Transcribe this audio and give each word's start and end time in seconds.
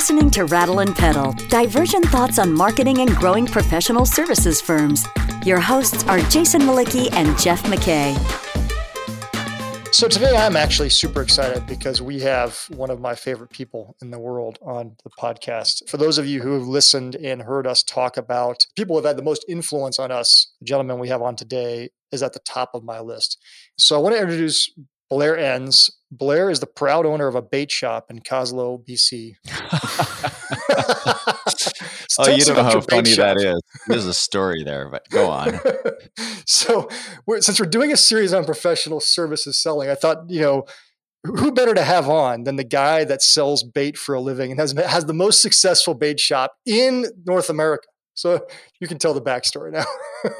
listening 0.00 0.30
to 0.30 0.46
Rattle 0.46 0.78
and 0.78 0.96
Pedal, 0.96 1.32
divergent 1.50 2.06
thoughts 2.06 2.38
on 2.38 2.50
marketing 2.50 3.00
and 3.00 3.14
growing 3.16 3.44
professional 3.44 4.06
services 4.06 4.58
firms. 4.58 5.04
Your 5.44 5.60
hosts 5.60 6.04
are 6.04 6.20
Jason 6.30 6.62
Mlicki 6.62 7.12
and 7.12 7.38
Jeff 7.38 7.62
McKay. 7.64 8.16
So 9.92 10.08
today 10.08 10.34
I'm 10.34 10.56
actually 10.56 10.88
super 10.88 11.20
excited 11.20 11.66
because 11.66 12.00
we 12.00 12.18
have 12.20 12.64
one 12.70 12.88
of 12.88 12.98
my 12.98 13.14
favorite 13.14 13.50
people 13.50 13.94
in 14.00 14.10
the 14.10 14.18
world 14.18 14.58
on 14.62 14.96
the 15.04 15.10
podcast. 15.10 15.86
For 15.90 15.98
those 15.98 16.16
of 16.16 16.26
you 16.26 16.40
who 16.40 16.54
have 16.54 16.66
listened 16.66 17.16
and 17.16 17.42
heard 17.42 17.66
us 17.66 17.82
talk 17.82 18.16
about 18.16 18.64
people 18.76 18.96
who 18.96 19.02
have 19.02 19.10
had 19.10 19.18
the 19.18 19.22
most 19.22 19.44
influence 19.48 19.98
on 19.98 20.10
us, 20.10 20.50
the 20.60 20.64
gentleman 20.64 20.98
we 20.98 21.08
have 21.08 21.20
on 21.20 21.36
today 21.36 21.90
is 22.10 22.22
at 22.22 22.32
the 22.32 22.40
top 22.40 22.70
of 22.72 22.84
my 22.84 23.00
list. 23.00 23.36
So 23.76 23.96
I 23.96 23.98
want 23.98 24.14
to 24.14 24.22
introduce 24.22 24.72
Blair 25.10 25.36
Enns. 25.36 25.90
Blair 26.10 26.50
is 26.50 26.60
the 26.60 26.66
proud 26.66 27.06
owner 27.06 27.28
of 27.28 27.34
a 27.34 27.42
bait 27.42 27.70
shop 27.70 28.10
in 28.10 28.20
Kaslo, 28.20 28.84
BC. 28.84 29.34
oh, 32.18 32.28
you 32.28 32.44
don't 32.44 32.56
know 32.56 32.64
how 32.64 32.80
funny 32.80 33.14
that 33.14 33.36
is. 33.38 33.60
There's 33.86 34.06
a 34.06 34.14
story 34.14 34.64
there, 34.64 34.88
but 34.88 35.08
go 35.10 35.30
on. 35.30 35.60
so, 36.46 36.88
we're, 37.26 37.40
since 37.40 37.60
we're 37.60 37.66
doing 37.66 37.92
a 37.92 37.96
series 37.96 38.32
on 38.32 38.44
professional 38.44 38.98
services 38.98 39.56
selling, 39.56 39.88
I 39.88 39.94
thought, 39.94 40.28
you 40.28 40.40
know, 40.40 40.64
who 41.24 41.52
better 41.52 41.74
to 41.74 41.84
have 41.84 42.08
on 42.08 42.44
than 42.44 42.56
the 42.56 42.64
guy 42.64 43.04
that 43.04 43.22
sells 43.22 43.62
bait 43.62 43.96
for 43.96 44.14
a 44.14 44.20
living 44.20 44.50
and 44.50 44.58
has 44.58 44.72
has 44.72 45.04
the 45.04 45.12
most 45.12 45.42
successful 45.42 45.94
bait 45.94 46.18
shop 46.18 46.54
in 46.66 47.06
North 47.26 47.50
America? 47.50 47.86
So 48.14 48.46
you 48.80 48.88
can 48.88 48.98
tell 48.98 49.14
the 49.14 49.22
backstory 49.22 49.72
now. 49.72 49.84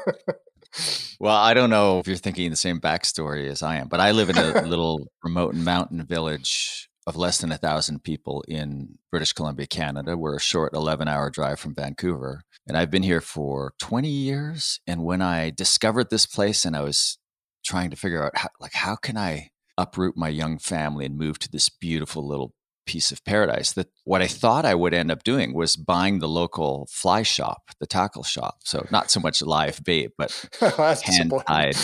Well, 1.19 1.35
I 1.35 1.53
don't 1.53 1.69
know 1.69 1.99
if 1.99 2.07
you're 2.07 2.15
thinking 2.17 2.49
the 2.49 2.55
same 2.55 2.79
backstory 2.79 3.47
as 3.47 3.61
I 3.61 3.77
am, 3.77 3.87
but 3.87 3.99
I 3.99 4.11
live 4.11 4.29
in 4.29 4.37
a 4.37 4.61
little 4.65 5.07
remote 5.23 5.53
mountain 5.53 6.05
village 6.05 6.89
of 7.07 7.15
less 7.15 7.39
than 7.39 7.51
a 7.51 7.57
thousand 7.57 8.03
people 8.03 8.43
in 8.47 8.97
British 9.09 9.33
Columbia, 9.33 9.67
Canada. 9.67 10.17
We're 10.17 10.35
a 10.35 10.41
short 10.41 10.73
11 10.73 11.07
hour 11.07 11.29
drive 11.29 11.59
from 11.59 11.75
Vancouver. 11.75 12.41
And 12.67 12.77
I've 12.77 12.91
been 12.91 13.03
here 13.03 13.21
for 13.21 13.73
20 13.79 14.07
years. 14.07 14.79
And 14.85 15.03
when 15.03 15.21
I 15.21 15.49
discovered 15.49 16.09
this 16.09 16.25
place 16.25 16.63
and 16.63 16.75
I 16.75 16.81
was 16.81 17.17
trying 17.65 17.89
to 17.89 17.95
figure 17.95 18.23
out 18.23 18.37
how, 18.37 18.49
like, 18.59 18.73
how 18.73 18.95
can 18.95 19.17
I 19.17 19.49
uproot 19.77 20.15
my 20.15 20.29
young 20.29 20.59
family 20.59 21.05
and 21.05 21.17
move 21.17 21.39
to 21.39 21.49
this 21.49 21.69
beautiful 21.69 22.27
little 22.27 22.53
piece 22.85 23.11
of 23.11 23.23
paradise 23.23 23.73
that 23.73 23.87
what 24.03 24.21
I 24.21 24.27
thought 24.27 24.65
I 24.65 24.75
would 24.75 24.93
end 24.93 25.11
up 25.11 25.23
doing 25.23 25.53
was 25.53 25.75
buying 25.75 26.19
the 26.19 26.27
local 26.27 26.87
fly 26.91 27.23
shop, 27.23 27.71
the 27.79 27.87
tackle 27.87 28.23
shop. 28.23 28.59
So 28.63 28.85
not 28.91 29.11
so 29.11 29.19
much 29.19 29.41
live 29.41 29.83
bait, 29.83 30.11
but 30.17 30.31
hand 31.03 31.33
tied 31.47 31.75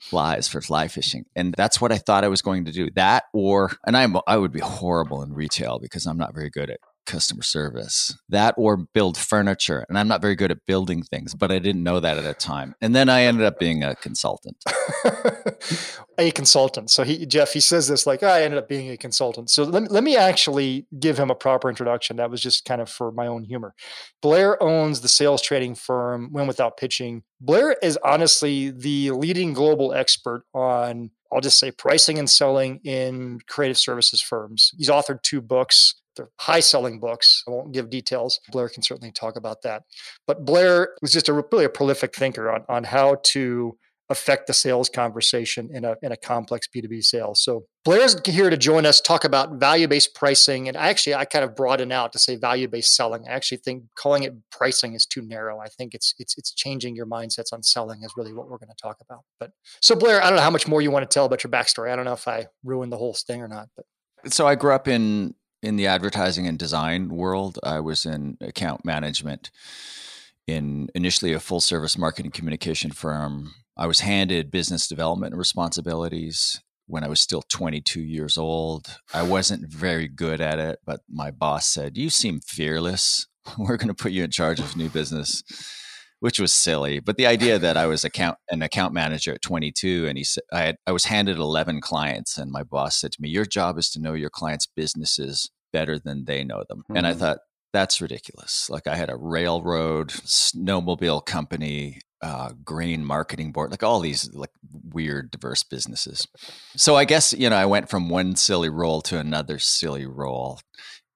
flies 0.00 0.48
for 0.48 0.60
fly 0.60 0.88
fishing. 0.88 1.24
And 1.36 1.54
that's 1.54 1.80
what 1.80 1.92
I 1.92 1.98
thought 1.98 2.24
I 2.24 2.28
was 2.28 2.42
going 2.42 2.64
to 2.66 2.72
do. 2.72 2.90
That 2.96 3.24
or 3.32 3.72
and 3.86 3.96
I'm 3.96 4.16
I 4.26 4.36
would 4.36 4.52
be 4.52 4.60
horrible 4.60 5.22
in 5.22 5.32
retail 5.32 5.78
because 5.78 6.06
I'm 6.06 6.18
not 6.18 6.34
very 6.34 6.50
good 6.50 6.70
at 6.70 6.80
customer 7.06 7.42
service. 7.42 8.16
That 8.28 8.54
or 8.56 8.76
build 8.76 9.16
furniture. 9.16 9.84
And 9.88 9.98
I'm 9.98 10.08
not 10.08 10.22
very 10.22 10.34
good 10.34 10.50
at 10.50 10.64
building 10.66 11.02
things, 11.02 11.34
but 11.34 11.50
I 11.50 11.58
didn't 11.58 11.82
know 11.82 12.00
that 12.00 12.18
at 12.18 12.24
a 12.24 12.34
time. 12.34 12.74
And 12.80 12.94
then 12.94 13.08
I 13.08 13.22
ended 13.22 13.44
up 13.44 13.58
being 13.58 13.82
a 13.82 13.94
consultant. 13.96 14.62
a 16.18 16.30
consultant. 16.30 16.90
So 16.90 17.02
he 17.04 17.26
Jeff, 17.26 17.52
he 17.52 17.60
says 17.60 17.88
this 17.88 18.06
like, 18.06 18.22
oh, 18.22 18.28
I 18.28 18.42
ended 18.42 18.58
up 18.58 18.68
being 18.68 18.90
a 18.90 18.96
consultant. 18.96 19.50
So 19.50 19.64
let, 19.64 19.90
let 19.90 20.04
me 20.04 20.16
actually 20.16 20.86
give 20.98 21.18
him 21.18 21.30
a 21.30 21.34
proper 21.34 21.68
introduction. 21.68 22.16
That 22.16 22.30
was 22.30 22.40
just 22.40 22.64
kind 22.64 22.80
of 22.80 22.88
for 22.88 23.12
my 23.12 23.26
own 23.26 23.44
humor. 23.44 23.74
Blair 24.20 24.62
owns 24.62 25.00
the 25.00 25.08
sales 25.08 25.42
trading 25.42 25.74
firm 25.74 26.30
Win 26.32 26.46
Without 26.46 26.76
Pitching. 26.76 27.22
Blair 27.40 27.76
is 27.82 27.98
honestly 28.04 28.70
the 28.70 29.10
leading 29.10 29.52
global 29.52 29.92
expert 29.92 30.44
on 30.54 31.10
I'll 31.32 31.40
just 31.40 31.58
say 31.58 31.70
pricing 31.70 32.18
and 32.18 32.28
selling 32.28 32.80
in 32.84 33.40
creative 33.48 33.78
services 33.78 34.20
firms. 34.20 34.72
He's 34.76 34.90
authored 34.90 35.22
two 35.22 35.40
books. 35.40 35.94
They're 36.16 36.30
high 36.40 36.60
selling 36.60 37.00
books. 37.00 37.42
I 37.46 37.50
won't 37.50 37.72
give 37.72 37.90
details. 37.90 38.40
Blair 38.50 38.68
can 38.68 38.82
certainly 38.82 39.12
talk 39.12 39.36
about 39.36 39.62
that. 39.62 39.84
But 40.26 40.44
Blair 40.44 40.94
was 41.00 41.12
just 41.12 41.28
a 41.28 41.32
really 41.32 41.64
a 41.64 41.68
prolific 41.68 42.14
thinker 42.14 42.50
on, 42.50 42.64
on 42.68 42.84
how 42.84 43.16
to 43.24 43.78
affect 44.12 44.46
the 44.46 44.52
sales 44.52 44.88
conversation 44.88 45.70
in 45.72 45.84
a, 45.84 45.96
in 46.02 46.12
a 46.12 46.16
complex 46.16 46.68
B2B 46.68 47.02
sale. 47.02 47.34
So 47.34 47.64
Blair's 47.84 48.14
here 48.26 48.50
to 48.50 48.56
join 48.56 48.86
us, 48.86 49.00
talk 49.00 49.24
about 49.24 49.58
value-based 49.58 50.14
pricing. 50.14 50.68
And 50.68 50.76
actually, 50.76 51.14
I 51.14 51.24
kind 51.24 51.44
of 51.44 51.56
broaden 51.56 51.90
out 51.90 52.12
to 52.12 52.18
say 52.18 52.36
value-based 52.36 52.94
selling. 52.94 53.26
I 53.26 53.32
actually 53.32 53.58
think 53.58 53.84
calling 53.96 54.22
it 54.22 54.34
pricing 54.50 54.94
is 54.94 55.06
too 55.06 55.22
narrow. 55.22 55.58
I 55.58 55.68
think 55.68 55.94
it's 55.94 56.14
it's 56.18 56.36
it's 56.38 56.52
changing 56.52 56.94
your 56.94 57.06
mindsets 57.06 57.52
on 57.52 57.62
selling 57.62 58.02
is 58.04 58.12
really 58.16 58.32
what 58.32 58.48
we're 58.48 58.58
going 58.58 58.68
to 58.68 58.80
talk 58.80 58.98
about. 59.00 59.20
But 59.40 59.52
so 59.80 59.96
Blair, 59.96 60.22
I 60.22 60.26
don't 60.26 60.36
know 60.36 60.42
how 60.42 60.50
much 60.50 60.68
more 60.68 60.80
you 60.80 60.90
want 60.90 61.08
to 61.08 61.12
tell 61.12 61.24
about 61.24 61.42
your 61.42 61.50
backstory. 61.50 61.90
I 61.90 61.96
don't 61.96 62.04
know 62.04 62.12
if 62.12 62.28
I 62.28 62.46
ruined 62.62 62.92
the 62.92 62.98
whole 62.98 63.14
thing 63.14 63.42
or 63.42 63.48
not, 63.48 63.68
but 63.74 63.86
so 64.32 64.46
I 64.46 64.54
grew 64.54 64.72
up 64.72 64.86
in 64.86 65.34
in 65.62 65.76
the 65.76 65.86
advertising 65.86 66.46
and 66.46 66.58
design 66.58 67.08
world. 67.08 67.58
I 67.62 67.80
was 67.80 68.04
in 68.04 68.36
account 68.40 68.84
management 68.84 69.50
in 70.46 70.88
initially 70.94 71.32
a 71.32 71.40
full 71.40 71.60
service 71.60 71.96
marketing 71.96 72.32
communication 72.32 72.90
firm. 72.90 73.54
I 73.76 73.86
was 73.86 74.00
handed 74.00 74.50
business 74.50 74.86
development 74.86 75.36
responsibilities 75.36 76.60
when 76.86 77.04
I 77.04 77.08
was 77.08 77.20
still 77.20 77.42
22 77.42 78.00
years 78.00 78.36
old. 78.36 78.98
I 79.14 79.22
wasn't 79.22 79.72
very 79.72 80.08
good 80.08 80.40
at 80.40 80.58
it, 80.58 80.80
but 80.84 81.00
my 81.08 81.30
boss 81.30 81.66
said, 81.66 81.96
You 81.96 82.10
seem 82.10 82.40
fearless. 82.40 83.26
We're 83.58 83.76
going 83.76 83.88
to 83.88 83.94
put 83.94 84.12
you 84.12 84.24
in 84.24 84.30
charge 84.30 84.60
of 84.60 84.76
new 84.76 84.88
business 84.88 85.42
which 86.22 86.38
was 86.38 86.52
silly. 86.52 87.00
But 87.00 87.16
the 87.16 87.26
idea 87.26 87.58
that 87.58 87.76
I 87.76 87.86
was 87.86 88.04
account 88.04 88.38
an 88.48 88.62
account 88.62 88.94
manager 88.94 89.34
at 89.34 89.42
22, 89.42 90.06
and 90.06 90.16
he 90.16 90.22
said 90.22 90.44
I 90.52 90.60
had, 90.60 90.76
I 90.86 90.92
was 90.92 91.06
handed 91.06 91.36
11 91.36 91.80
clients, 91.80 92.38
and 92.38 92.52
my 92.52 92.62
boss 92.62 93.00
said 93.00 93.10
to 93.12 93.20
me, 93.20 93.28
"Your 93.28 93.44
job 93.44 93.76
is 93.76 93.90
to 93.90 94.00
know 94.00 94.12
your 94.12 94.30
clients' 94.30 94.68
businesses 94.68 95.50
better 95.72 95.98
than 95.98 96.26
they 96.26 96.44
know 96.44 96.62
them." 96.68 96.84
Mm-hmm. 96.84 96.96
And 96.96 97.06
I 97.08 97.12
hmm. 97.14 97.18
thought 97.18 97.38
that's 97.72 98.00
ridiculous. 98.00 98.70
Like 98.70 98.86
I 98.86 98.94
had 98.94 99.10
a 99.10 99.16
railroad, 99.16 100.10
snowmobile 100.10 101.26
company, 101.26 101.98
uh, 102.22 102.50
grain 102.64 103.04
marketing 103.04 103.50
board, 103.50 103.72
like 103.72 103.82
all 103.82 103.98
these 103.98 104.32
like 104.32 104.52
weird, 104.92 105.32
diverse 105.32 105.64
businesses. 105.64 106.28
So 106.76 106.94
I 106.94 107.04
guess 107.04 107.32
you 107.32 107.50
know 107.50 107.56
I 107.56 107.66
went 107.66 107.90
from 107.90 108.08
one 108.08 108.36
silly 108.36 108.68
role 108.68 109.02
to 109.02 109.18
another 109.18 109.58
silly 109.58 110.06
role, 110.06 110.60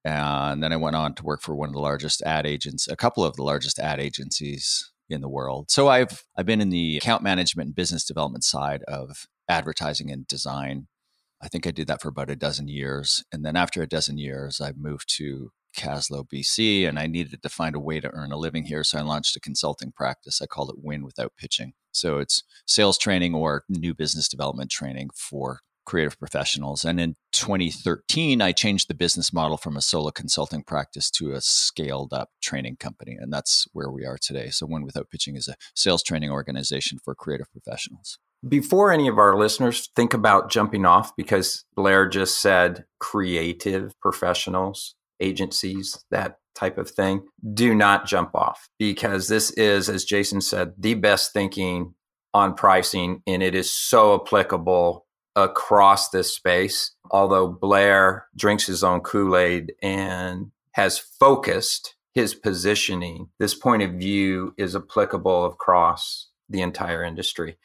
and 0.04 0.64
then 0.64 0.72
I 0.72 0.76
went 0.76 0.96
on 0.96 1.14
to 1.14 1.22
work 1.22 1.42
for 1.42 1.54
one 1.54 1.68
of 1.68 1.74
the 1.74 1.80
largest 1.80 2.22
ad 2.22 2.44
agents, 2.44 2.88
a 2.88 2.96
couple 2.96 3.24
of 3.24 3.36
the 3.36 3.44
largest 3.44 3.78
ad 3.78 4.00
agencies 4.00 4.90
in 5.08 5.20
the 5.20 5.28
world. 5.28 5.70
So 5.70 5.88
I've 5.88 6.24
I've 6.36 6.46
been 6.46 6.60
in 6.60 6.70
the 6.70 6.98
account 6.98 7.22
management 7.22 7.68
and 7.68 7.74
business 7.74 8.04
development 8.04 8.44
side 8.44 8.82
of 8.84 9.26
advertising 9.48 10.10
and 10.10 10.26
design. 10.26 10.88
I 11.42 11.48
think 11.48 11.66
I 11.66 11.70
did 11.70 11.86
that 11.88 12.00
for 12.00 12.08
about 12.08 12.30
a 12.30 12.36
dozen 12.36 12.68
years. 12.68 13.24
And 13.32 13.44
then 13.44 13.56
after 13.56 13.82
a 13.82 13.88
dozen 13.88 14.18
years, 14.18 14.60
I 14.60 14.72
moved 14.76 15.14
to 15.16 15.50
Kaslo, 15.76 16.26
BC, 16.26 16.88
and 16.88 16.98
I 16.98 17.06
needed 17.06 17.42
to 17.42 17.48
find 17.48 17.76
a 17.76 17.80
way 17.80 18.00
to 18.00 18.10
earn 18.10 18.32
a 18.32 18.36
living 18.36 18.64
here. 18.64 18.82
So 18.82 18.98
I 18.98 19.02
launched 19.02 19.36
a 19.36 19.40
consulting 19.40 19.92
practice. 19.92 20.40
I 20.40 20.46
called 20.46 20.70
it 20.70 20.82
Win 20.82 21.04
Without 21.04 21.34
Pitching. 21.36 21.74
So 21.92 22.18
it's 22.18 22.42
sales 22.66 22.98
training 22.98 23.34
or 23.34 23.64
new 23.68 23.94
business 23.94 24.28
development 24.28 24.70
training 24.70 25.10
for 25.14 25.60
creative 25.86 26.18
professionals. 26.18 26.84
And 26.84 27.00
in 27.00 27.16
2013, 27.32 28.42
I 28.42 28.52
changed 28.52 28.88
the 28.88 28.94
business 28.94 29.32
model 29.32 29.56
from 29.56 29.76
a 29.76 29.80
solo 29.82 30.10
consulting 30.10 30.62
practice 30.62 31.10
to 31.12 31.32
a 31.32 31.40
scaled 31.40 32.12
up 32.12 32.30
training 32.42 32.76
company. 32.76 33.16
And 33.18 33.32
that's 33.32 33.66
where 33.72 33.90
we 33.90 34.04
are 34.04 34.18
today. 34.18 34.50
So, 34.50 34.66
Win 34.66 34.84
Without 34.84 35.10
Pitching 35.10 35.36
is 35.36 35.48
a 35.48 35.54
sales 35.74 36.02
training 36.02 36.30
organization 36.30 36.98
for 37.02 37.14
creative 37.14 37.50
professionals. 37.50 38.18
Before 38.46 38.92
any 38.92 39.08
of 39.08 39.18
our 39.18 39.36
listeners 39.38 39.88
think 39.96 40.12
about 40.12 40.50
jumping 40.50 40.84
off, 40.84 41.16
because 41.16 41.64
Blair 41.74 42.06
just 42.06 42.42
said 42.42 42.84
creative 43.00 43.98
professionals, 44.00 44.94
agencies, 45.20 46.04
that 46.10 46.38
type 46.54 46.78
of 46.78 46.90
thing, 46.90 47.22
do 47.54 47.74
not 47.74 48.06
jump 48.06 48.34
off 48.34 48.68
because 48.78 49.28
this 49.28 49.50
is, 49.52 49.88
as 49.88 50.04
Jason 50.04 50.40
said, 50.40 50.72
the 50.78 50.94
best 50.94 51.32
thinking 51.32 51.94
on 52.34 52.54
pricing 52.54 53.22
and 53.26 53.42
it 53.42 53.54
is 53.54 53.72
so 53.72 54.14
applicable 54.14 55.05
across 55.36 56.08
this 56.08 56.34
space. 56.34 56.92
Although 57.10 57.48
Blair 57.48 58.26
drinks 58.34 58.66
his 58.66 58.82
own 58.82 59.00
Kool 59.02 59.36
Aid 59.36 59.74
and 59.82 60.50
has 60.72 60.98
focused 60.98 61.94
his 62.14 62.34
positioning, 62.34 63.28
this 63.38 63.54
point 63.54 63.82
of 63.82 63.92
view 63.92 64.54
is 64.56 64.74
applicable 64.74 65.44
across 65.46 66.28
the 66.48 66.62
entire 66.62 67.04
industry. 67.04 67.56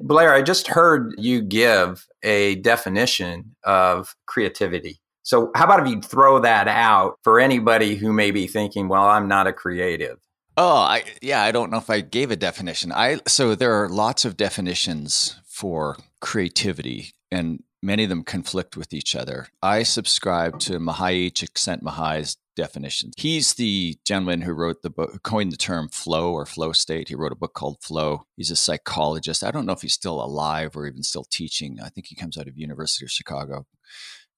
Blair, 0.00 0.34
I 0.34 0.42
just 0.42 0.66
heard 0.66 1.14
you 1.16 1.40
give 1.40 2.06
a 2.22 2.56
definition 2.56 3.54
of 3.64 4.16
creativity. 4.26 5.00
So, 5.22 5.50
how 5.54 5.64
about 5.66 5.86
if 5.86 5.92
you 5.92 6.00
throw 6.00 6.40
that 6.40 6.66
out 6.66 7.18
for 7.22 7.38
anybody 7.38 7.94
who 7.94 8.12
may 8.12 8.30
be 8.30 8.46
thinking, 8.46 8.88
well, 8.88 9.04
I'm 9.04 9.28
not 9.28 9.46
a 9.46 9.52
creative? 9.52 10.18
Oh, 10.56 10.76
I, 10.76 11.04
yeah, 11.22 11.42
I 11.42 11.52
don't 11.52 11.70
know 11.70 11.76
if 11.78 11.90
I 11.90 12.00
gave 12.00 12.30
a 12.30 12.36
definition. 12.36 12.90
I 12.92 13.20
so 13.26 13.54
there 13.54 13.82
are 13.82 13.88
lots 13.88 14.24
of 14.24 14.36
definitions 14.36 15.36
for 15.60 15.98
creativity 16.22 17.12
and 17.30 17.62
many 17.82 18.04
of 18.04 18.08
them 18.08 18.24
conflict 18.24 18.78
with 18.78 18.94
each 18.94 19.14
other. 19.14 19.48
I 19.62 19.82
subscribe 19.82 20.58
to 20.60 20.78
Mihaly 20.78 21.30
Csikszentmihalyi's 21.30 22.38
definition. 22.56 23.10
He's 23.18 23.54
the 23.54 23.96
gentleman 24.06 24.40
who 24.40 24.52
wrote 24.52 24.80
the 24.80 24.88
book, 24.88 25.22
coined 25.22 25.52
the 25.52 25.58
term 25.58 25.90
flow 25.90 26.32
or 26.32 26.46
flow 26.46 26.72
state. 26.72 27.08
He 27.08 27.14
wrote 27.14 27.32
a 27.32 27.36
book 27.36 27.52
called 27.52 27.82
Flow. 27.82 28.26
He's 28.36 28.50
a 28.50 28.56
psychologist. 28.56 29.44
I 29.44 29.50
don't 29.50 29.66
know 29.66 29.74
if 29.74 29.82
he's 29.82 29.92
still 29.92 30.22
alive 30.22 30.76
or 30.76 30.86
even 30.86 31.02
still 31.02 31.26
teaching. 31.30 31.78
I 31.82 31.90
think 31.90 32.06
he 32.06 32.16
comes 32.16 32.38
out 32.38 32.48
of 32.48 32.56
University 32.56 33.04
of 33.04 33.10
Chicago. 33.10 33.66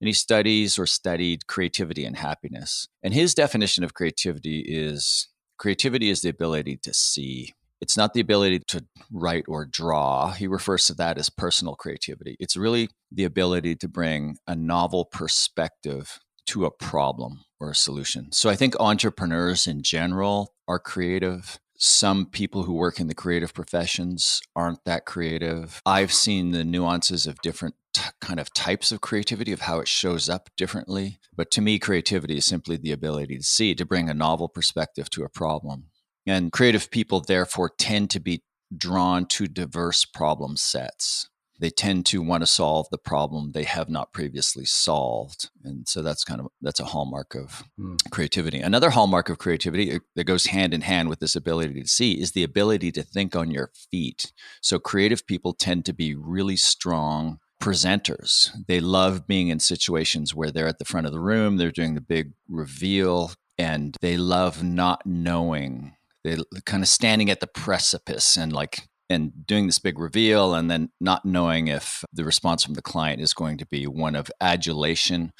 and 0.00 0.08
he 0.08 0.12
studies 0.12 0.80
or 0.80 0.86
studied 0.86 1.46
creativity 1.46 2.04
and 2.04 2.16
happiness. 2.16 2.88
And 3.04 3.14
his 3.14 3.36
definition 3.36 3.84
of 3.84 3.94
creativity 3.94 4.64
is 4.66 5.28
creativity 5.58 6.10
is 6.10 6.22
the 6.22 6.28
ability 6.28 6.78
to 6.82 6.92
see. 6.92 7.54
It's 7.82 7.96
not 7.96 8.14
the 8.14 8.20
ability 8.20 8.60
to 8.68 8.84
write 9.10 9.44
or 9.48 9.66
draw. 9.66 10.30
He 10.30 10.46
refers 10.46 10.86
to 10.86 10.94
that 10.94 11.18
as 11.18 11.28
personal 11.28 11.74
creativity. 11.74 12.36
It's 12.38 12.56
really 12.56 12.88
the 13.10 13.24
ability 13.24 13.74
to 13.74 13.88
bring 13.88 14.36
a 14.46 14.54
novel 14.54 15.04
perspective 15.04 16.20
to 16.46 16.64
a 16.64 16.70
problem 16.70 17.40
or 17.58 17.70
a 17.70 17.74
solution. 17.74 18.30
So 18.30 18.48
I 18.48 18.54
think 18.54 18.76
entrepreneurs 18.78 19.66
in 19.66 19.82
general 19.82 20.54
are 20.68 20.78
creative. 20.78 21.58
Some 21.76 22.26
people 22.26 22.62
who 22.62 22.74
work 22.74 23.00
in 23.00 23.08
the 23.08 23.16
creative 23.16 23.52
professions 23.52 24.40
aren't 24.54 24.84
that 24.84 25.04
creative. 25.04 25.82
I've 25.84 26.12
seen 26.12 26.52
the 26.52 26.64
nuances 26.64 27.26
of 27.26 27.42
different 27.42 27.74
t- 27.92 28.02
kind 28.20 28.38
of 28.38 28.54
types 28.54 28.92
of 28.92 29.00
creativity, 29.00 29.50
of 29.50 29.62
how 29.62 29.80
it 29.80 29.88
shows 29.88 30.28
up 30.28 30.50
differently. 30.56 31.18
But 31.34 31.50
to 31.52 31.60
me, 31.60 31.80
creativity 31.80 32.36
is 32.36 32.44
simply 32.46 32.76
the 32.76 32.92
ability 32.92 33.38
to 33.38 33.42
see, 33.42 33.74
to 33.74 33.84
bring 33.84 34.08
a 34.08 34.14
novel 34.14 34.48
perspective 34.48 35.10
to 35.10 35.24
a 35.24 35.28
problem. 35.28 35.86
And 36.26 36.52
creative 36.52 36.90
people, 36.90 37.20
therefore, 37.20 37.70
tend 37.78 38.10
to 38.10 38.20
be 38.20 38.42
drawn 38.76 39.26
to 39.26 39.46
diverse 39.46 40.04
problem 40.04 40.56
sets. 40.56 41.28
They 41.58 41.70
tend 41.70 42.06
to 42.06 42.20
want 42.20 42.42
to 42.42 42.46
solve 42.46 42.88
the 42.90 42.98
problem 42.98 43.52
they 43.52 43.62
have 43.62 43.88
not 43.88 44.12
previously 44.12 44.64
solved. 44.64 45.50
And 45.62 45.86
so 45.86 46.02
that's 46.02 46.24
kind 46.24 46.40
of 46.40 46.48
that's 46.60 46.80
a 46.80 46.86
hallmark 46.86 47.36
of 47.36 47.62
mm. 47.78 47.98
creativity. 48.10 48.58
Another 48.58 48.90
hallmark 48.90 49.28
of 49.28 49.38
creativity 49.38 50.00
that 50.16 50.24
goes 50.24 50.46
hand 50.46 50.74
in 50.74 50.80
hand 50.80 51.08
with 51.08 51.20
this 51.20 51.36
ability 51.36 51.80
to 51.80 51.88
see 51.88 52.20
is 52.20 52.32
the 52.32 52.42
ability 52.42 52.90
to 52.92 53.02
think 53.02 53.36
on 53.36 53.52
your 53.52 53.70
feet. 53.92 54.32
So 54.60 54.80
creative 54.80 55.24
people 55.24 55.52
tend 55.52 55.84
to 55.84 55.92
be 55.92 56.16
really 56.16 56.56
strong 56.56 57.38
presenters. 57.62 58.50
They 58.66 58.80
love 58.80 59.28
being 59.28 59.46
in 59.46 59.60
situations 59.60 60.34
where 60.34 60.50
they're 60.50 60.66
at 60.66 60.80
the 60.80 60.84
front 60.84 61.06
of 61.06 61.12
the 61.12 61.20
room 61.20 61.58
they're 61.58 61.70
doing 61.70 61.94
the 61.94 62.00
big 62.00 62.32
reveal 62.48 63.32
and 63.56 63.96
they 64.00 64.16
love 64.16 64.64
not 64.64 65.06
knowing 65.06 65.94
they 66.24 66.38
kind 66.64 66.82
of 66.82 66.88
standing 66.88 67.30
at 67.30 67.40
the 67.40 67.46
precipice 67.46 68.36
and 68.36 68.52
like 68.52 68.88
and 69.10 69.46
doing 69.46 69.66
this 69.66 69.78
big 69.78 69.98
reveal 69.98 70.54
and 70.54 70.70
then 70.70 70.90
not 71.00 71.24
knowing 71.24 71.68
if 71.68 72.04
the 72.12 72.24
response 72.24 72.64
from 72.64 72.74
the 72.74 72.82
client 72.82 73.20
is 73.20 73.34
going 73.34 73.58
to 73.58 73.66
be 73.66 73.86
one 73.86 74.16
of 74.16 74.30
adulation 74.40 75.32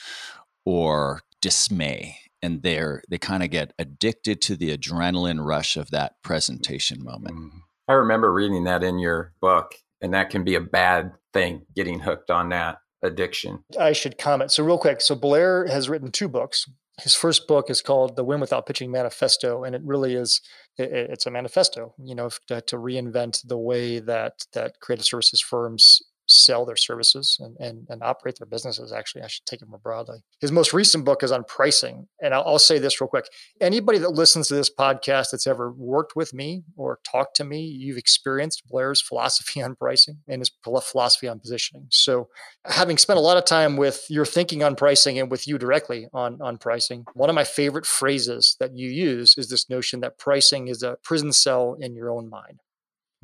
or 0.65 1.23
dismay. 1.41 2.19
And 2.43 2.63
they're 2.63 3.03
they 3.09 3.19
kind 3.19 3.43
of 3.43 3.51
get 3.51 3.73
addicted 3.79 4.41
to 4.43 4.57
the 4.57 4.77
adrenaline 4.77 5.45
rush 5.45 5.77
of 5.77 5.91
that 5.91 6.15
presentation 6.23 7.03
moment. 7.03 7.37
Mm. 7.37 7.51
i 7.89 7.93
remember 7.93 8.33
reading 8.33 8.65
that 8.65 8.83
in 8.83 8.99
your 8.99 9.33
book 9.41 9.75
and 10.01 10.13
that 10.15 10.31
can 10.31 10.43
be 10.43 10.57
a 10.57 10.61
bad 10.61 11.13
thing 11.33 11.63
getting 11.77 12.01
hooked 12.01 12.31
on 12.31 12.49
that 12.49 12.79
addiction. 13.03 13.65
I 13.79 13.93
should 13.93 14.19
comment. 14.19 14.51
So 14.51 14.65
real 14.65 14.79
quick 14.79 15.01
so 15.01 15.15
blair 15.15 15.67
has 15.67 15.89
written 15.89 16.11
two 16.11 16.29
books 16.29 16.67
his 17.01 17.15
first 17.15 17.49
book 17.49 17.71
is 17.71 17.81
called 17.81 18.17
the 18.17 18.25
win 18.25 18.41
without 18.41 18.67
pitching 18.67 18.91
manifesto 18.91 19.65
and 19.65 19.75
it 19.75 19.83
really 19.85 20.15
is 20.15 20.41
it, 20.77 20.91
it's 20.93 21.27
a 21.27 21.31
manifesto 21.31 21.95
you 22.03 22.15
know 22.15 22.29
to, 22.49 22.61
to, 22.61 22.77
reinvent 22.77 23.47
the 23.47 23.59
way 23.59 23.99
that 23.99 24.45
that 24.53 24.79
creative 24.81 25.07
services 25.07 25.41
firms 25.41 26.03
sell 26.27 26.65
their 26.65 26.77
services 26.77 27.37
and, 27.41 27.57
and, 27.59 27.87
and 27.89 28.03
operate 28.03 28.39
their 28.39 28.47
businesses. 28.47 28.93
Actually, 28.93 29.23
I 29.23 29.27
should 29.27 29.47
take 29.47 29.63
it 29.63 29.69
more 29.69 29.79
broadly. 29.79 30.19
His 30.41 30.53
most 30.53 30.73
recent 30.73 31.05
book 31.05 31.23
is 31.23 31.33
on 31.33 31.45
pricing. 31.45 32.09
And 32.23 32.35
I'll, 32.35 32.45
I'll, 32.47 32.59
say 32.63 32.79
this 32.79 33.01
real 33.01 33.09
quick. 33.09 33.27
Anybody 33.61 33.99
that 33.99 34.11
listens 34.11 34.47
to 34.49 34.55
this 34.55 34.71
podcast 34.71 35.31
that's 35.33 35.49
ever 35.49 35.73
worked 35.73 36.15
with 36.15 36.33
me 36.33 36.63
or 36.77 37.01
talked 37.05 37.37
to 37.37 37.45
me, 37.45 37.63
you've 37.63 37.99
experienced 37.99 38.63
Blair's 38.69 39.01
philosophy 39.01 39.63
on 39.63 39.75
pricing 39.75 40.19
and 40.29 40.41
his 40.41 40.51
philosophy 40.63 41.29
on 41.29 41.41
positioning. 41.41 41.87
So 41.91 42.29
having 42.65 42.99
spent 42.99 43.19
a 43.19 43.23
lot 43.23 43.37
of 43.37 43.45
time 43.45 43.77
with 43.77 44.07
your 44.09 44.25
thinking 44.25 44.63
on 44.63 44.77
pricing 44.77 45.19
and 45.19 45.31
with 45.31 45.49
you 45.49 45.59
directly 45.59 46.09
on, 46.13 46.41
on 46.41 46.59
pricing, 46.59 47.05
one 47.15 47.29
of 47.31 47.35
my 47.35 47.45
favorite 47.45 47.87
phrases 47.87 48.57
that 48.61 48.77
you 48.77 48.89
use 48.89 49.35
is 49.37 49.49
this 49.49 49.69
notion 49.69 50.01
that 50.01 50.19
pricing 50.19 50.69
is 50.69 50.83
a 50.83 50.97
prison 51.03 51.33
cell 51.33 51.77
in 51.81 51.95
your 51.95 52.11
own 52.11 52.31
mind. 52.31 52.61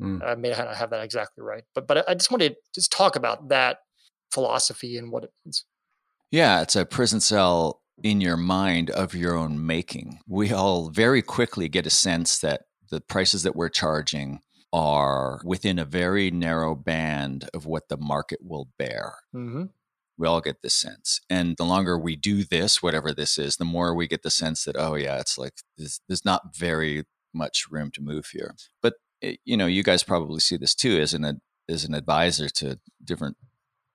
Mm. 0.01 0.23
I 0.23 0.35
may 0.35 0.49
not 0.49 0.75
have 0.75 0.91
that 0.91 1.03
exactly 1.03 1.43
right, 1.43 1.63
but 1.75 1.87
but 1.87 2.09
I 2.09 2.13
just 2.13 2.31
wanted 2.31 2.49
to 2.49 2.55
just 2.73 2.91
talk 2.91 3.15
about 3.15 3.49
that 3.49 3.79
philosophy 4.31 4.97
and 4.97 5.11
what 5.11 5.23
it 5.23 5.31
means. 5.43 5.65
Yeah, 6.31 6.61
it's 6.61 6.75
a 6.75 6.85
prison 6.85 7.19
cell 7.19 7.81
in 8.03 8.21
your 8.21 8.37
mind 8.37 8.89
of 8.91 9.13
your 9.13 9.35
own 9.35 9.65
making. 9.65 10.19
We 10.27 10.53
all 10.53 10.89
very 10.89 11.21
quickly 11.21 11.67
get 11.67 11.87
a 11.87 11.91
sense 11.91 12.39
that 12.39 12.61
the 12.89 13.01
prices 13.01 13.43
that 13.43 13.55
we're 13.55 13.69
charging 13.69 14.39
are 14.71 15.41
within 15.43 15.79
a 15.79 15.85
very 15.85 16.31
narrow 16.31 16.75
band 16.75 17.49
of 17.53 17.65
what 17.65 17.89
the 17.89 17.97
market 17.97 18.39
will 18.41 18.69
bear. 18.77 19.15
Mm-hmm. 19.35 19.63
We 20.17 20.27
all 20.27 20.41
get 20.41 20.61
this 20.61 20.75
sense. 20.75 21.21
And 21.29 21.55
the 21.57 21.63
longer 21.63 21.97
we 21.97 22.15
do 22.15 22.43
this, 22.43 22.83
whatever 22.83 23.13
this 23.13 23.37
is, 23.37 23.55
the 23.55 23.65
more 23.65 23.95
we 23.95 24.07
get 24.07 24.21
the 24.21 24.29
sense 24.29 24.65
that, 24.65 24.75
oh, 24.77 24.95
yeah, 24.95 25.19
it's 25.19 25.37
like 25.37 25.53
there's, 25.77 26.01
there's 26.07 26.25
not 26.25 26.55
very 26.55 27.05
much 27.33 27.65
room 27.71 27.89
to 27.91 28.01
move 28.01 28.27
here. 28.31 28.53
But 28.81 28.95
Eh, 29.21 29.35
you 29.45 29.57
know, 29.57 29.67
you 29.67 29.83
guys 29.83 30.03
probably 30.03 30.39
see 30.39 30.57
this 30.57 30.75
too 30.75 30.99
as 30.99 31.13
an 31.13 31.41
as 31.67 31.85
an 31.85 31.93
advisor 31.93 32.49
to 32.49 32.79
different 33.03 33.37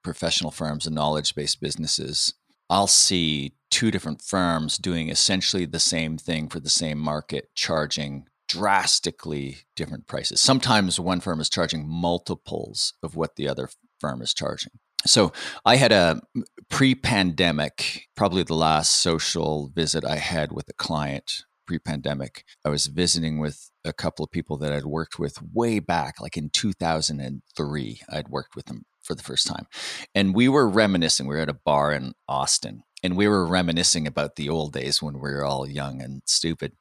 professional 0.02 0.50
firms 0.50 0.86
and 0.86 0.94
knowledge 0.94 1.34
based 1.34 1.60
businesses. 1.60 2.34
I'll 2.70 2.86
see 2.86 3.54
two 3.70 3.90
different 3.90 4.22
firms 4.22 4.78
doing 4.78 5.08
essentially 5.08 5.66
the 5.66 5.80
same 5.80 6.16
thing 6.16 6.48
for 6.48 6.60
the 6.60 6.70
same 6.70 6.98
market, 6.98 7.50
charging 7.54 8.26
drastically 8.48 9.58
different 9.74 10.06
prices. 10.06 10.40
Sometimes 10.40 11.00
one 11.00 11.20
firm 11.20 11.40
is 11.40 11.50
charging 11.50 11.88
multiples 11.88 12.94
of 13.02 13.16
what 13.16 13.36
the 13.36 13.48
other 13.48 13.68
firm 14.00 14.22
is 14.22 14.32
charging. 14.32 14.72
So 15.06 15.32
I 15.64 15.76
had 15.76 15.92
a 15.92 16.22
pre 16.70 16.94
pandemic, 16.94 18.08
probably 18.16 18.42
the 18.42 18.54
last 18.54 18.90
social 18.90 19.70
visit 19.74 20.04
I 20.04 20.16
had 20.16 20.52
with 20.52 20.68
a 20.68 20.74
client 20.74 21.44
pre 21.66 21.78
pandemic. 21.78 22.44
I 22.64 22.68
was 22.68 22.86
visiting 22.86 23.38
with 23.38 23.70
a 23.84 23.92
couple 23.92 24.24
of 24.24 24.30
people 24.30 24.56
that 24.58 24.72
I'd 24.72 24.84
worked 24.84 25.18
with 25.18 25.42
way 25.52 25.78
back, 25.78 26.20
like 26.20 26.36
in 26.36 26.50
2003. 26.50 28.00
I'd 28.10 28.28
worked 28.28 28.56
with 28.56 28.66
them 28.66 28.84
for 29.02 29.14
the 29.14 29.22
first 29.22 29.46
time. 29.46 29.66
And 30.14 30.34
we 30.34 30.48
were 30.48 30.68
reminiscing. 30.68 31.26
We 31.26 31.34
were 31.34 31.42
at 31.42 31.48
a 31.48 31.58
bar 31.64 31.92
in 31.92 32.14
Austin 32.28 32.82
and 33.04 33.18
we 33.18 33.28
were 33.28 33.46
reminiscing 33.46 34.06
about 34.06 34.36
the 34.36 34.48
old 34.48 34.72
days 34.72 35.02
when 35.02 35.14
we 35.14 35.30
were 35.30 35.44
all 35.44 35.68
young 35.68 36.00
and 36.00 36.22
stupid. 36.24 36.72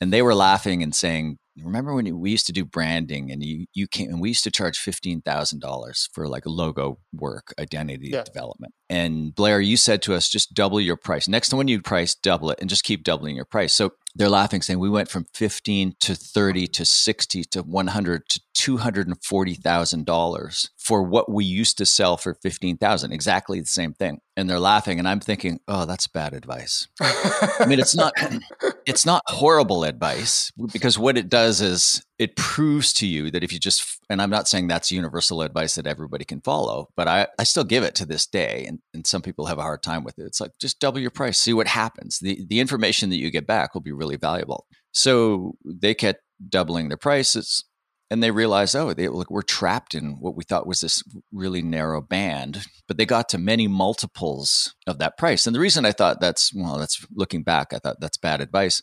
And 0.00 0.12
they 0.12 0.22
were 0.22 0.34
laughing 0.34 0.80
and 0.80 0.94
saying, 0.94 1.38
remember 1.64 1.92
when 1.92 2.20
we 2.20 2.30
used 2.30 2.46
to 2.46 2.52
do 2.52 2.64
branding 2.64 3.32
and 3.32 3.42
you 3.42 3.66
you 3.74 3.88
came 3.88 4.08
and 4.08 4.20
we 4.20 4.28
used 4.28 4.44
to 4.44 4.50
charge 4.50 4.78
fifteen 4.78 5.22
thousand 5.22 5.60
dollars 5.60 6.08
for 6.12 6.28
like 6.28 6.44
logo 6.46 6.98
work, 7.12 7.52
identity 7.58 8.10
yeah. 8.12 8.22
development. 8.22 8.74
And 8.88 9.34
Blair, 9.34 9.60
you 9.60 9.76
said 9.76 10.02
to 10.02 10.14
us, 10.14 10.28
just 10.28 10.54
double 10.54 10.80
your 10.80 10.96
price. 10.96 11.26
Next 11.26 11.48
time 11.48 11.58
when 11.58 11.68
you 11.68 11.82
price, 11.82 12.14
double 12.14 12.50
it 12.50 12.58
and 12.60 12.70
just 12.70 12.84
keep 12.84 13.02
doubling 13.02 13.34
your 13.34 13.44
price. 13.44 13.74
So 13.74 13.94
they're 14.16 14.28
laughing, 14.30 14.62
saying 14.62 14.78
we 14.78 14.88
went 14.88 15.10
from 15.10 15.26
fifteen 15.34 15.94
to 16.00 16.14
thirty 16.14 16.66
to 16.68 16.84
sixty 16.84 17.44
to 17.44 17.62
one 17.62 17.88
hundred 17.88 18.28
to 18.30 18.40
two 18.54 18.78
hundred 18.78 19.06
and 19.06 19.22
forty 19.22 19.54
thousand 19.54 20.06
dollars 20.06 20.70
for 20.78 21.02
what 21.02 21.30
we 21.30 21.44
used 21.44 21.76
to 21.78 21.86
sell 21.86 22.16
for 22.16 22.34
fifteen 22.34 22.78
thousand. 22.78 23.12
Exactly 23.12 23.60
the 23.60 23.66
same 23.66 23.92
thing. 23.92 24.20
And 24.36 24.48
they're 24.48 24.60
laughing, 24.60 24.98
and 24.98 25.06
I'm 25.06 25.20
thinking, 25.20 25.60
oh, 25.68 25.84
that's 25.84 26.06
bad 26.06 26.32
advice. 26.32 26.88
I 27.00 27.66
mean, 27.66 27.78
it's 27.78 27.94
not 27.94 28.14
it's 28.86 29.04
not 29.04 29.22
horrible 29.26 29.84
advice 29.84 30.52
because 30.72 30.98
what 30.98 31.18
it 31.18 31.28
does 31.28 31.60
is 31.60 32.02
it 32.18 32.36
proves 32.36 32.92
to 32.94 33.06
you 33.06 33.30
that 33.30 33.42
if 33.42 33.52
you 33.52 33.58
just 33.58 33.98
and 34.08 34.22
i'm 34.22 34.30
not 34.30 34.48
saying 34.48 34.66
that's 34.66 34.90
universal 34.90 35.42
advice 35.42 35.74
that 35.74 35.86
everybody 35.86 36.24
can 36.24 36.40
follow 36.40 36.88
but 36.96 37.08
i, 37.08 37.26
I 37.38 37.44
still 37.44 37.64
give 37.64 37.82
it 37.82 37.94
to 37.96 38.06
this 38.06 38.26
day 38.26 38.64
and, 38.66 38.78
and 38.94 39.06
some 39.06 39.22
people 39.22 39.46
have 39.46 39.58
a 39.58 39.62
hard 39.62 39.82
time 39.82 40.04
with 40.04 40.18
it. 40.18 40.24
It's 40.24 40.40
like 40.40 40.52
just 40.60 40.80
double 40.80 41.00
your 41.00 41.10
price 41.10 41.38
see 41.38 41.52
what 41.52 41.68
happens. 41.68 42.18
The, 42.18 42.44
the 42.48 42.60
information 42.60 43.10
that 43.10 43.18
you 43.18 43.30
get 43.30 43.46
back 43.46 43.74
will 43.74 43.80
be 43.80 43.92
really 43.92 44.16
valuable. 44.16 44.66
So 44.92 45.54
they 45.64 45.94
kept 45.94 46.22
doubling 46.48 46.88
their 46.88 46.96
prices 46.96 47.64
and 48.10 48.22
they 48.22 48.30
realized, 48.30 48.76
oh, 48.76 48.92
they 48.92 49.08
look, 49.08 49.30
we're 49.30 49.42
trapped 49.42 49.94
in 49.94 50.20
what 50.20 50.36
we 50.36 50.44
thought 50.44 50.66
was 50.66 50.80
this 50.80 51.02
really 51.32 51.62
narrow 51.62 52.00
band, 52.00 52.64
but 52.86 52.96
they 52.96 53.06
got 53.06 53.28
to 53.30 53.38
many 53.38 53.66
multiples 53.66 54.74
of 54.86 54.98
that 54.98 55.18
price. 55.18 55.46
And 55.46 55.54
the 55.54 55.60
reason 55.60 55.84
I 55.84 55.92
thought 55.92 56.20
that's 56.20 56.52
well, 56.54 56.78
that's 56.78 57.04
looking 57.14 57.42
back, 57.42 57.72
I 57.72 57.78
thought 57.78 58.00
that's 58.00 58.16
bad 58.16 58.40
advice, 58.40 58.80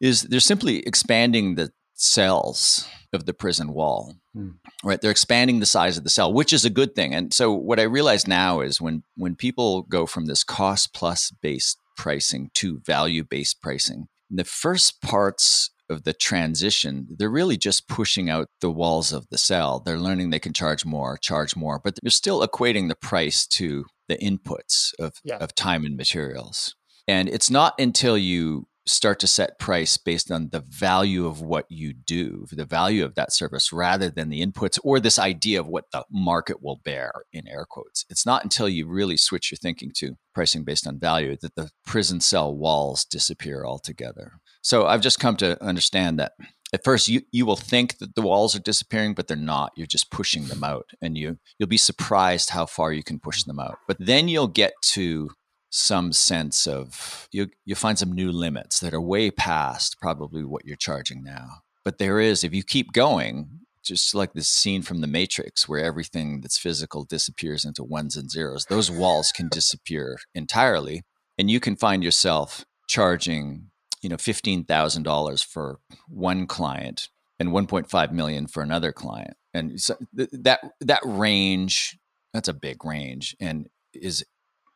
is 0.00 0.22
they're 0.22 0.40
simply 0.40 0.80
expanding 0.80 1.54
the 1.54 1.70
cells 1.94 2.88
of 3.12 3.26
the 3.26 3.34
prison 3.34 3.72
wall. 3.72 4.16
Hmm. 4.34 4.50
Right, 4.84 5.00
they're 5.00 5.10
expanding 5.10 5.60
the 5.60 5.66
size 5.66 5.98
of 5.98 6.04
the 6.04 6.10
cell, 6.10 6.32
which 6.32 6.52
is 6.52 6.64
a 6.64 6.70
good 6.70 6.94
thing. 6.94 7.14
And 7.14 7.32
so 7.32 7.52
what 7.52 7.80
I 7.80 7.84
realize 7.84 8.26
now 8.26 8.60
is 8.60 8.80
when 8.80 9.02
when 9.16 9.36
people 9.36 9.82
go 9.82 10.06
from 10.06 10.26
this 10.26 10.44
cost 10.44 10.94
plus 10.94 11.30
based 11.30 11.78
pricing 11.96 12.50
to 12.54 12.80
value 12.80 13.24
based 13.24 13.60
pricing, 13.60 14.08
the 14.30 14.44
first 14.44 15.00
parts 15.00 15.70
of 15.90 16.04
the 16.04 16.12
transition, 16.12 17.06
they're 17.18 17.30
really 17.30 17.56
just 17.56 17.88
pushing 17.88 18.28
out 18.30 18.48
the 18.60 18.70
walls 18.70 19.12
of 19.12 19.28
the 19.30 19.38
cell. 19.38 19.80
They're 19.80 19.98
learning 19.98 20.30
they 20.30 20.38
can 20.38 20.52
charge 20.52 20.84
more, 20.84 21.16
charge 21.16 21.56
more, 21.56 21.80
but 21.82 21.98
they're 22.02 22.10
still 22.10 22.46
equating 22.46 22.88
the 22.88 22.96
price 22.96 23.46
to 23.48 23.86
the 24.08 24.16
inputs 24.18 24.92
of, 24.98 25.14
yeah. 25.24 25.36
of 25.36 25.54
time 25.54 25.84
and 25.84 25.96
materials. 25.96 26.74
And 27.06 27.28
it's 27.28 27.50
not 27.50 27.74
until 27.78 28.18
you 28.18 28.66
start 28.88 29.20
to 29.20 29.26
set 29.26 29.58
price 29.58 29.96
based 29.96 30.30
on 30.30 30.48
the 30.50 30.60
value 30.60 31.26
of 31.26 31.42
what 31.42 31.66
you 31.68 31.92
do, 31.92 32.46
the 32.50 32.64
value 32.64 33.04
of 33.04 33.14
that 33.14 33.32
service, 33.32 33.72
rather 33.72 34.10
than 34.10 34.28
the 34.28 34.44
inputs 34.44 34.78
or 34.82 34.98
this 34.98 35.18
idea 35.18 35.60
of 35.60 35.66
what 35.66 35.84
the 35.92 36.04
market 36.10 36.62
will 36.62 36.80
bear 36.84 37.12
in 37.32 37.46
air 37.46 37.66
quotes. 37.68 38.04
It's 38.08 38.26
not 38.26 38.44
until 38.44 38.68
you 38.68 38.88
really 38.88 39.16
switch 39.16 39.50
your 39.50 39.58
thinking 39.58 39.92
to 39.96 40.16
pricing 40.34 40.64
based 40.64 40.86
on 40.86 40.98
value 40.98 41.36
that 41.40 41.54
the 41.54 41.70
prison 41.84 42.20
cell 42.20 42.54
walls 42.54 43.04
disappear 43.04 43.64
altogether. 43.64 44.32
So 44.62 44.86
I've 44.86 45.00
just 45.00 45.20
come 45.20 45.36
to 45.36 45.62
understand 45.62 46.18
that 46.18 46.32
at 46.72 46.84
first 46.84 47.08
you, 47.08 47.22
you 47.32 47.46
will 47.46 47.56
think 47.56 47.98
that 47.98 48.14
the 48.14 48.22
walls 48.22 48.54
are 48.54 48.60
disappearing 48.60 49.14
but 49.14 49.28
they're 49.28 49.36
not. 49.36 49.72
You're 49.76 49.86
just 49.86 50.10
pushing 50.10 50.46
them 50.46 50.62
out 50.64 50.90
and 51.00 51.16
you 51.16 51.38
you'll 51.58 51.68
be 51.68 51.76
surprised 51.78 52.50
how 52.50 52.66
far 52.66 52.92
you 52.92 53.02
can 53.02 53.18
push 53.18 53.44
them 53.44 53.58
out. 53.58 53.78
But 53.86 53.96
then 53.98 54.28
you'll 54.28 54.48
get 54.48 54.74
to 54.92 55.30
some 55.70 56.12
sense 56.12 56.66
of 56.66 57.28
you 57.30 57.48
you 57.64 57.74
find 57.74 57.98
some 57.98 58.12
new 58.12 58.32
limits 58.32 58.80
that 58.80 58.94
are 58.94 59.00
way 59.00 59.30
past 59.30 59.96
probably 60.00 60.44
what 60.44 60.64
you're 60.64 60.76
charging 60.76 61.22
now. 61.22 61.46
But 61.84 61.98
there 61.98 62.20
is 62.20 62.44
if 62.44 62.54
you 62.54 62.62
keep 62.62 62.92
going 62.92 63.60
just 63.84 64.14
like 64.14 64.34
this 64.34 64.48
scene 64.48 64.82
from 64.82 65.00
the 65.00 65.06
matrix 65.06 65.66
where 65.66 65.82
everything 65.82 66.42
that's 66.42 66.58
physical 66.58 67.04
disappears 67.04 67.64
into 67.64 67.82
ones 67.82 68.16
and 68.16 68.30
zeros 68.30 68.66
those 68.66 68.90
walls 68.90 69.32
can 69.32 69.48
disappear 69.48 70.18
entirely 70.34 71.02
and 71.38 71.50
you 71.50 71.60
can 71.60 71.76
find 71.76 72.04
yourself 72.04 72.66
charging 72.86 73.70
you 74.08 74.10
know 74.10 74.16
$15,000 74.16 75.44
for 75.44 75.80
one 76.08 76.46
client 76.46 77.08
and 77.38 77.50
1.5 77.50 78.12
million 78.12 78.46
for 78.46 78.62
another 78.62 78.90
client 78.90 79.36
and 79.52 79.78
so 79.78 79.96
th- 80.16 80.30
that 80.32 80.60
that 80.80 81.00
range 81.04 81.98
that's 82.32 82.48
a 82.48 82.54
big 82.54 82.84
range 82.86 83.36
and 83.38 83.68
is 83.92 84.24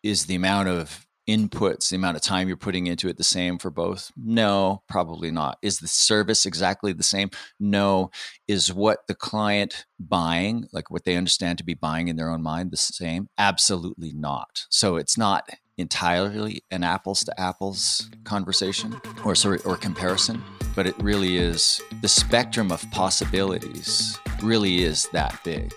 is 0.02 0.26
the 0.26 0.34
amount 0.34 0.68
of 0.68 1.06
inputs, 1.28 1.88
the 1.88 1.96
amount 1.96 2.16
of 2.16 2.22
time 2.22 2.48
you're 2.48 2.56
putting 2.56 2.88
into 2.88 3.08
it 3.08 3.16
the 3.16 3.24
same 3.24 3.56
for 3.58 3.70
both? 3.70 4.10
No, 4.16 4.82
probably 4.88 5.30
not. 5.30 5.58
Is 5.62 5.78
the 5.78 5.86
service 5.86 6.44
exactly 6.44 6.92
the 6.92 7.02
same? 7.04 7.30
No. 7.60 8.10
Is 8.48 8.72
what 8.72 9.06
the 9.06 9.14
client 9.14 9.86
buying, 10.00 10.66
like 10.72 10.90
what 10.90 11.04
they 11.04 11.16
understand 11.16 11.58
to 11.58 11.64
be 11.64 11.74
buying 11.74 12.08
in 12.08 12.16
their 12.16 12.30
own 12.30 12.42
mind, 12.42 12.72
the 12.72 12.76
same? 12.76 13.28
Absolutely 13.38 14.12
not. 14.12 14.66
So 14.68 14.96
it's 14.96 15.16
not 15.16 15.48
entirely 15.78 16.62
an 16.70 16.84
apples 16.84 17.20
to 17.20 17.40
apples 17.40 18.10
conversation 18.24 19.00
or 19.24 19.34
sorry 19.34 19.58
or 19.64 19.76
comparison, 19.76 20.42
but 20.74 20.86
it 20.86 20.94
really 21.02 21.38
is 21.38 21.80
the 22.00 22.08
spectrum 22.08 22.70
of 22.70 22.88
possibilities 22.90 24.18
really 24.42 24.82
is 24.82 25.08
that 25.12 25.38
big. 25.44 25.72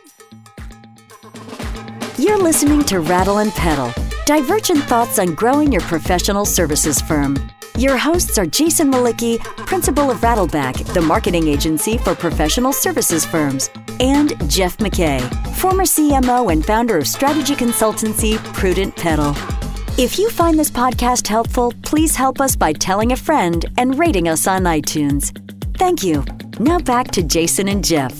You're 2.17 2.41
listening 2.41 2.83
to 2.85 2.99
Rattle 2.99 3.39
and 3.39 3.51
Pedal 3.51 3.93
divergent 4.25 4.83
thoughts 4.85 5.19
on 5.19 5.35
growing 5.35 5.71
your 5.71 5.81
professional 5.81 6.45
services 6.45 6.99
firm. 6.99 7.35
Your 7.77 7.95
hosts 7.95 8.37
are 8.37 8.45
Jason 8.45 8.91
Mlicki, 8.91 9.39
principal 9.67 10.09
of 10.09 10.17
Rattleback, 10.19 10.93
the 10.93 11.01
marketing 11.01 11.47
agency 11.47 11.97
for 11.99 12.15
professional 12.15 12.73
services 12.73 13.23
firms, 13.23 13.69
and 13.99 14.33
Jeff 14.49 14.77
McKay, 14.77 15.21
former 15.55 15.83
CMO 15.83 16.51
and 16.51 16.65
founder 16.65 16.97
of 16.97 17.07
strategy 17.07 17.53
consultancy 17.53 18.37
Prudent 18.53 18.95
Pedal. 18.95 19.35
If 19.97 20.19
you 20.19 20.29
find 20.29 20.59
this 20.59 20.69
podcast 20.69 21.25
helpful, 21.25 21.73
please 21.83 22.17
help 22.17 22.41
us 22.41 22.53
by 22.53 22.73
telling 22.73 23.13
a 23.13 23.15
friend 23.15 23.65
and 23.77 23.97
rating 23.97 24.27
us 24.27 24.45
on 24.45 24.63
iTunes. 24.63 25.31
Thank 25.77 26.03
you. 26.03 26.25
Now 26.59 26.79
back 26.79 27.11
to 27.11 27.23
Jason 27.23 27.69
and 27.69 27.81
Jeff. 27.81 28.19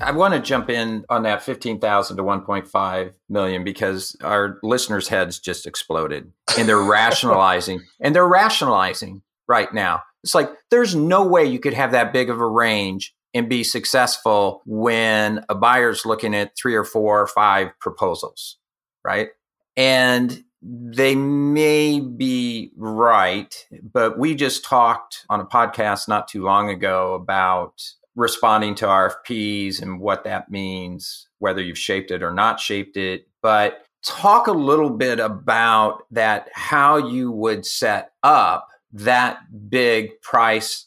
I 0.00 0.10
want 0.10 0.34
to 0.34 0.40
jump 0.40 0.68
in 0.68 1.04
on 1.08 1.22
that 1.22 1.42
15,000 1.42 2.16
to 2.16 2.22
1.5 2.24 3.12
million 3.28 3.62
because 3.62 4.16
our 4.24 4.58
listeners' 4.64 5.06
heads 5.06 5.38
just 5.38 5.68
exploded 5.68 6.32
and 6.58 6.68
they're 6.68 6.82
rationalizing 6.82 7.82
and 8.00 8.12
they're 8.12 8.26
rationalizing 8.26 9.22
right 9.46 9.72
now. 9.72 10.02
It's 10.24 10.34
like 10.34 10.50
there's 10.72 10.96
no 10.96 11.24
way 11.24 11.44
you 11.44 11.60
could 11.60 11.74
have 11.74 11.92
that 11.92 12.12
big 12.12 12.28
of 12.28 12.40
a 12.40 12.46
range 12.46 13.14
and 13.32 13.48
be 13.48 13.62
successful 13.62 14.62
when 14.66 15.44
a 15.48 15.54
buyer's 15.54 16.04
looking 16.04 16.34
at 16.34 16.56
three 16.60 16.74
or 16.74 16.82
four 16.82 17.20
or 17.20 17.28
five 17.28 17.70
proposals, 17.78 18.58
right? 19.04 19.28
And 19.76 20.42
they 20.62 21.14
may 21.14 22.00
be 22.00 22.72
right, 22.76 23.66
but 23.92 24.18
we 24.18 24.34
just 24.34 24.64
talked 24.64 25.24
on 25.28 25.40
a 25.40 25.46
podcast 25.46 26.08
not 26.08 26.28
too 26.28 26.42
long 26.42 26.70
ago 26.70 27.14
about 27.14 27.82
responding 28.16 28.74
to 28.76 28.86
RFPs 28.86 29.80
and 29.80 30.00
what 30.00 30.24
that 30.24 30.50
means, 30.50 31.28
whether 31.38 31.62
you've 31.62 31.78
shaped 31.78 32.10
it 32.10 32.22
or 32.22 32.32
not 32.32 32.58
shaped 32.58 32.96
it. 32.96 33.28
But 33.42 33.86
talk 34.02 34.46
a 34.46 34.52
little 34.52 34.90
bit 34.90 35.20
about 35.20 36.02
that, 36.10 36.48
how 36.52 36.96
you 36.96 37.30
would 37.30 37.66
set 37.66 38.12
up 38.22 38.68
that 38.92 39.38
big 39.68 40.20
price 40.22 40.86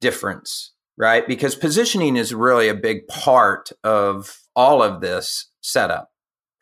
difference, 0.00 0.72
right? 0.96 1.26
Because 1.26 1.56
positioning 1.56 2.16
is 2.16 2.32
really 2.32 2.68
a 2.68 2.74
big 2.74 3.06
part 3.08 3.72
of 3.82 4.40
all 4.54 4.82
of 4.82 5.00
this 5.00 5.50
setup, 5.60 6.12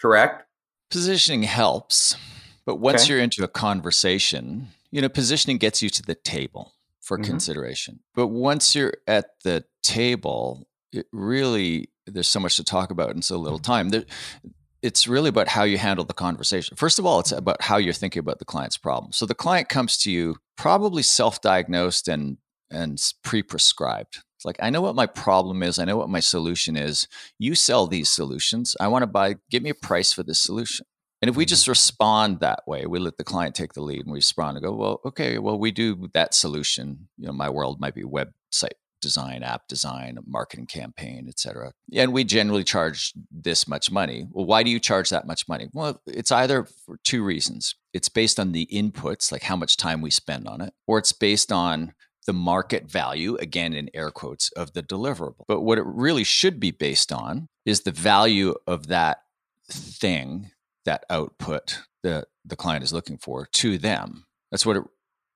correct? 0.00 0.44
Positioning 0.90 1.42
helps. 1.42 2.16
But 2.66 2.76
once 2.76 3.04
okay. 3.04 3.14
you're 3.14 3.22
into 3.22 3.44
a 3.44 3.48
conversation, 3.48 4.68
you 4.90 5.00
know, 5.00 5.08
positioning 5.08 5.58
gets 5.58 5.80
you 5.80 5.88
to 5.88 6.02
the 6.02 6.16
table 6.16 6.72
for 7.00 7.16
mm-hmm. 7.16 7.30
consideration. 7.30 8.00
But 8.14 8.26
once 8.28 8.74
you're 8.74 8.94
at 9.06 9.26
the 9.44 9.64
table, 9.82 10.66
it 10.92 11.06
really 11.12 11.90
there's 12.06 12.28
so 12.28 12.40
much 12.40 12.56
to 12.56 12.64
talk 12.64 12.90
about 12.90 13.14
in 13.14 13.22
so 13.22 13.36
little 13.36 13.58
time. 13.58 13.90
There, 13.90 14.04
it's 14.82 15.08
really 15.08 15.28
about 15.28 15.48
how 15.48 15.64
you 15.64 15.78
handle 15.78 16.04
the 16.04 16.14
conversation. 16.14 16.76
First 16.76 16.98
of 16.98 17.06
all, 17.06 17.20
it's 17.20 17.32
about 17.32 17.62
how 17.62 17.76
you're 17.76 17.92
thinking 17.92 18.20
about 18.20 18.38
the 18.38 18.44
client's 18.44 18.76
problem. 18.76 19.12
So 19.12 19.26
the 19.26 19.34
client 19.34 19.68
comes 19.68 19.96
to 19.98 20.10
you 20.10 20.36
probably 20.56 21.02
self-diagnosed 21.02 22.08
and 22.08 22.38
and 22.70 23.00
pre-prescribed. 23.22 24.22
It's 24.36 24.44
like 24.44 24.56
I 24.60 24.70
know 24.70 24.80
what 24.80 24.96
my 24.96 25.06
problem 25.06 25.62
is. 25.62 25.78
I 25.78 25.84
know 25.84 25.96
what 25.96 26.08
my 26.08 26.20
solution 26.20 26.76
is. 26.76 27.06
You 27.38 27.54
sell 27.54 27.86
these 27.86 28.10
solutions. 28.10 28.76
I 28.80 28.88
want 28.88 29.02
to 29.02 29.06
buy. 29.06 29.36
Give 29.50 29.62
me 29.62 29.70
a 29.70 29.74
price 29.74 30.12
for 30.12 30.24
this 30.24 30.40
solution. 30.40 30.86
And 31.22 31.28
if 31.28 31.36
we 31.36 31.44
mm-hmm. 31.44 31.48
just 31.50 31.68
respond 31.68 32.40
that 32.40 32.60
way, 32.66 32.86
we 32.86 32.98
let 32.98 33.16
the 33.16 33.24
client 33.24 33.54
take 33.54 33.72
the 33.72 33.82
lead 33.82 34.00
and 34.00 34.12
we 34.12 34.18
respond 34.18 34.56
and 34.56 34.64
go, 34.64 34.74
well, 34.74 35.00
okay, 35.04 35.38
well, 35.38 35.58
we 35.58 35.70
do 35.70 36.08
that 36.12 36.34
solution. 36.34 37.08
You 37.16 37.26
know, 37.26 37.32
my 37.32 37.48
world 37.48 37.80
might 37.80 37.94
be 37.94 38.02
website 38.02 38.72
design, 39.02 39.42
app 39.42 39.68
design, 39.68 40.18
marketing 40.26 40.66
campaign, 40.66 41.26
et 41.28 41.38
cetera. 41.38 41.72
And 41.92 42.12
we 42.12 42.24
generally 42.24 42.64
charge 42.64 43.12
this 43.30 43.68
much 43.68 43.90
money. 43.90 44.26
Well, 44.30 44.46
why 44.46 44.62
do 44.62 44.70
you 44.70 44.80
charge 44.80 45.10
that 45.10 45.26
much 45.26 45.46
money? 45.46 45.68
Well, 45.72 46.00
it's 46.06 46.32
either 46.32 46.64
for 46.64 46.98
two 47.04 47.22
reasons. 47.22 47.74
It's 47.92 48.08
based 48.08 48.40
on 48.40 48.52
the 48.52 48.66
inputs, 48.72 49.30
like 49.30 49.42
how 49.42 49.54
much 49.54 49.76
time 49.76 50.00
we 50.00 50.10
spend 50.10 50.48
on 50.48 50.60
it, 50.60 50.72
or 50.86 50.98
it's 50.98 51.12
based 51.12 51.52
on 51.52 51.94
the 52.26 52.32
market 52.32 52.90
value, 52.90 53.36
again 53.36 53.74
in 53.74 53.90
air 53.94 54.10
quotes, 54.10 54.50
of 54.52 54.72
the 54.72 54.82
deliverable. 54.82 55.44
But 55.46 55.60
what 55.60 55.78
it 55.78 55.86
really 55.86 56.24
should 56.24 56.58
be 56.58 56.72
based 56.72 57.12
on 57.12 57.48
is 57.64 57.82
the 57.82 57.92
value 57.92 58.54
of 58.66 58.88
that 58.88 59.22
thing 59.70 60.50
that 60.86 61.04
output 61.10 61.82
that 62.02 62.26
the 62.44 62.56
client 62.56 62.82
is 62.82 62.92
looking 62.92 63.18
for 63.18 63.46
to 63.52 63.78
them. 63.78 64.24
That's 64.50 64.64
what 64.64 64.76
it 64.76 64.84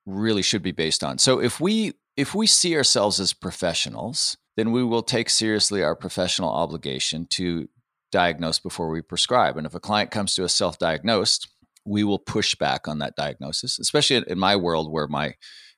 really 0.05 0.41
should 0.41 0.63
be 0.63 0.71
based 0.71 1.03
on. 1.03 1.17
So 1.19 1.39
if 1.39 1.59
we 1.59 1.93
if 2.17 2.35
we 2.35 2.47
see 2.47 2.75
ourselves 2.75 3.19
as 3.19 3.33
professionals, 3.33 4.37
then 4.57 4.71
we 4.71 4.83
will 4.83 5.03
take 5.03 5.29
seriously 5.29 5.83
our 5.83 5.95
professional 5.95 6.49
obligation 6.49 7.25
to 7.31 7.69
diagnose 8.11 8.59
before 8.59 8.89
we 8.89 9.01
prescribe. 9.01 9.57
And 9.57 9.65
if 9.65 9.73
a 9.73 9.79
client 9.79 10.11
comes 10.11 10.35
to 10.35 10.43
us 10.43 10.53
self-diagnosed, 10.53 11.47
we 11.85 12.03
will 12.03 12.19
push 12.19 12.53
back 12.55 12.87
on 12.87 12.99
that 12.99 13.15
diagnosis, 13.15 13.79
especially 13.79 14.23
in 14.27 14.37
my 14.37 14.55
world 14.55 14.91
where 14.91 15.07
my 15.07 15.35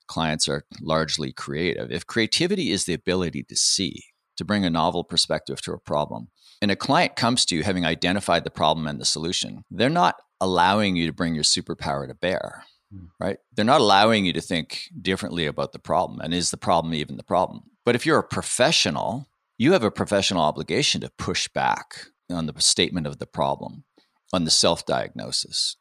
clients 0.07 0.47
are 0.47 0.65
largely 0.81 1.31
creative. 1.31 1.91
If 1.91 2.07
creativity 2.07 2.71
is 2.71 2.85
the 2.85 2.93
ability 2.93 3.43
to 3.43 3.55
see, 3.55 4.03
to 4.37 4.43
bring 4.43 4.65
a 4.65 4.69
novel 4.69 5.03
perspective 5.03 5.61
to 5.61 5.73
a 5.73 5.79
problem, 5.79 6.29
and 6.63 6.71
a 6.71 6.77
client 6.77 7.17
comes 7.17 7.43
to 7.45 7.57
you 7.57 7.63
having 7.63 7.85
identified 7.85 8.45
the 8.45 8.49
problem 8.49 8.87
and 8.87 8.97
the 8.99 9.03
solution, 9.03 9.65
they're 9.69 9.89
not 9.89 10.15
allowing 10.39 10.95
you 10.95 11.05
to 11.05 11.11
bring 11.11 11.35
your 11.35 11.43
superpower 11.43 12.07
to 12.07 12.15
bear, 12.15 12.63
hmm. 12.89 13.07
right? 13.19 13.37
They're 13.53 13.65
not 13.65 13.81
allowing 13.81 14.23
you 14.23 14.31
to 14.31 14.39
think 14.39 14.83
differently 14.99 15.45
about 15.45 15.73
the 15.73 15.79
problem. 15.79 16.21
And 16.21 16.33
is 16.33 16.51
the 16.51 16.57
problem 16.57 16.93
even 16.93 17.17
the 17.17 17.23
problem? 17.23 17.63
But 17.83 17.95
if 17.95 18.05
you're 18.05 18.19
a 18.19 18.23
professional, 18.23 19.27
you 19.57 19.73
have 19.73 19.83
a 19.83 19.91
professional 19.91 20.41
obligation 20.41 21.01
to 21.01 21.11
push 21.17 21.49
back 21.49 22.05
on 22.31 22.45
the 22.45 22.53
statement 22.59 23.07
of 23.07 23.19
the 23.19 23.27
problem, 23.27 23.83
on 24.31 24.45
the 24.45 24.51
self 24.51 24.85
diagnosis. 24.85 25.75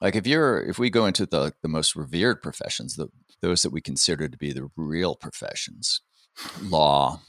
Like 0.00 0.14
if 0.14 0.24
you're, 0.24 0.62
if 0.62 0.78
we 0.78 0.88
go 0.88 1.06
into 1.06 1.26
the, 1.26 1.52
the 1.62 1.68
most 1.68 1.96
revered 1.96 2.44
professions, 2.44 2.94
the, 2.94 3.08
those 3.42 3.62
that 3.62 3.72
we 3.72 3.80
consider 3.80 4.28
to 4.28 4.38
be 4.38 4.52
the 4.52 4.68
real 4.76 5.16
professions, 5.16 6.00
law, 6.62 7.22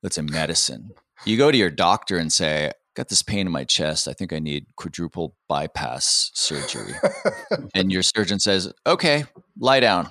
let's 0.00 0.14
say 0.14 0.22
medicine, 0.22 0.92
you 1.24 1.36
go 1.36 1.50
to 1.50 1.58
your 1.58 1.70
doctor 1.70 2.16
and 2.18 2.32
say, 2.32 2.68
"I 2.68 2.72
got 2.94 3.08
this 3.08 3.22
pain 3.22 3.46
in 3.46 3.52
my 3.52 3.64
chest. 3.64 4.08
I 4.08 4.12
think 4.12 4.32
I 4.32 4.38
need 4.38 4.66
quadruple 4.76 5.34
bypass 5.48 6.30
surgery. 6.34 6.94
and 7.74 7.90
your 7.90 8.02
surgeon 8.02 8.38
says, 8.38 8.72
okay, 8.86 9.24
lie 9.58 9.80
down. 9.80 10.08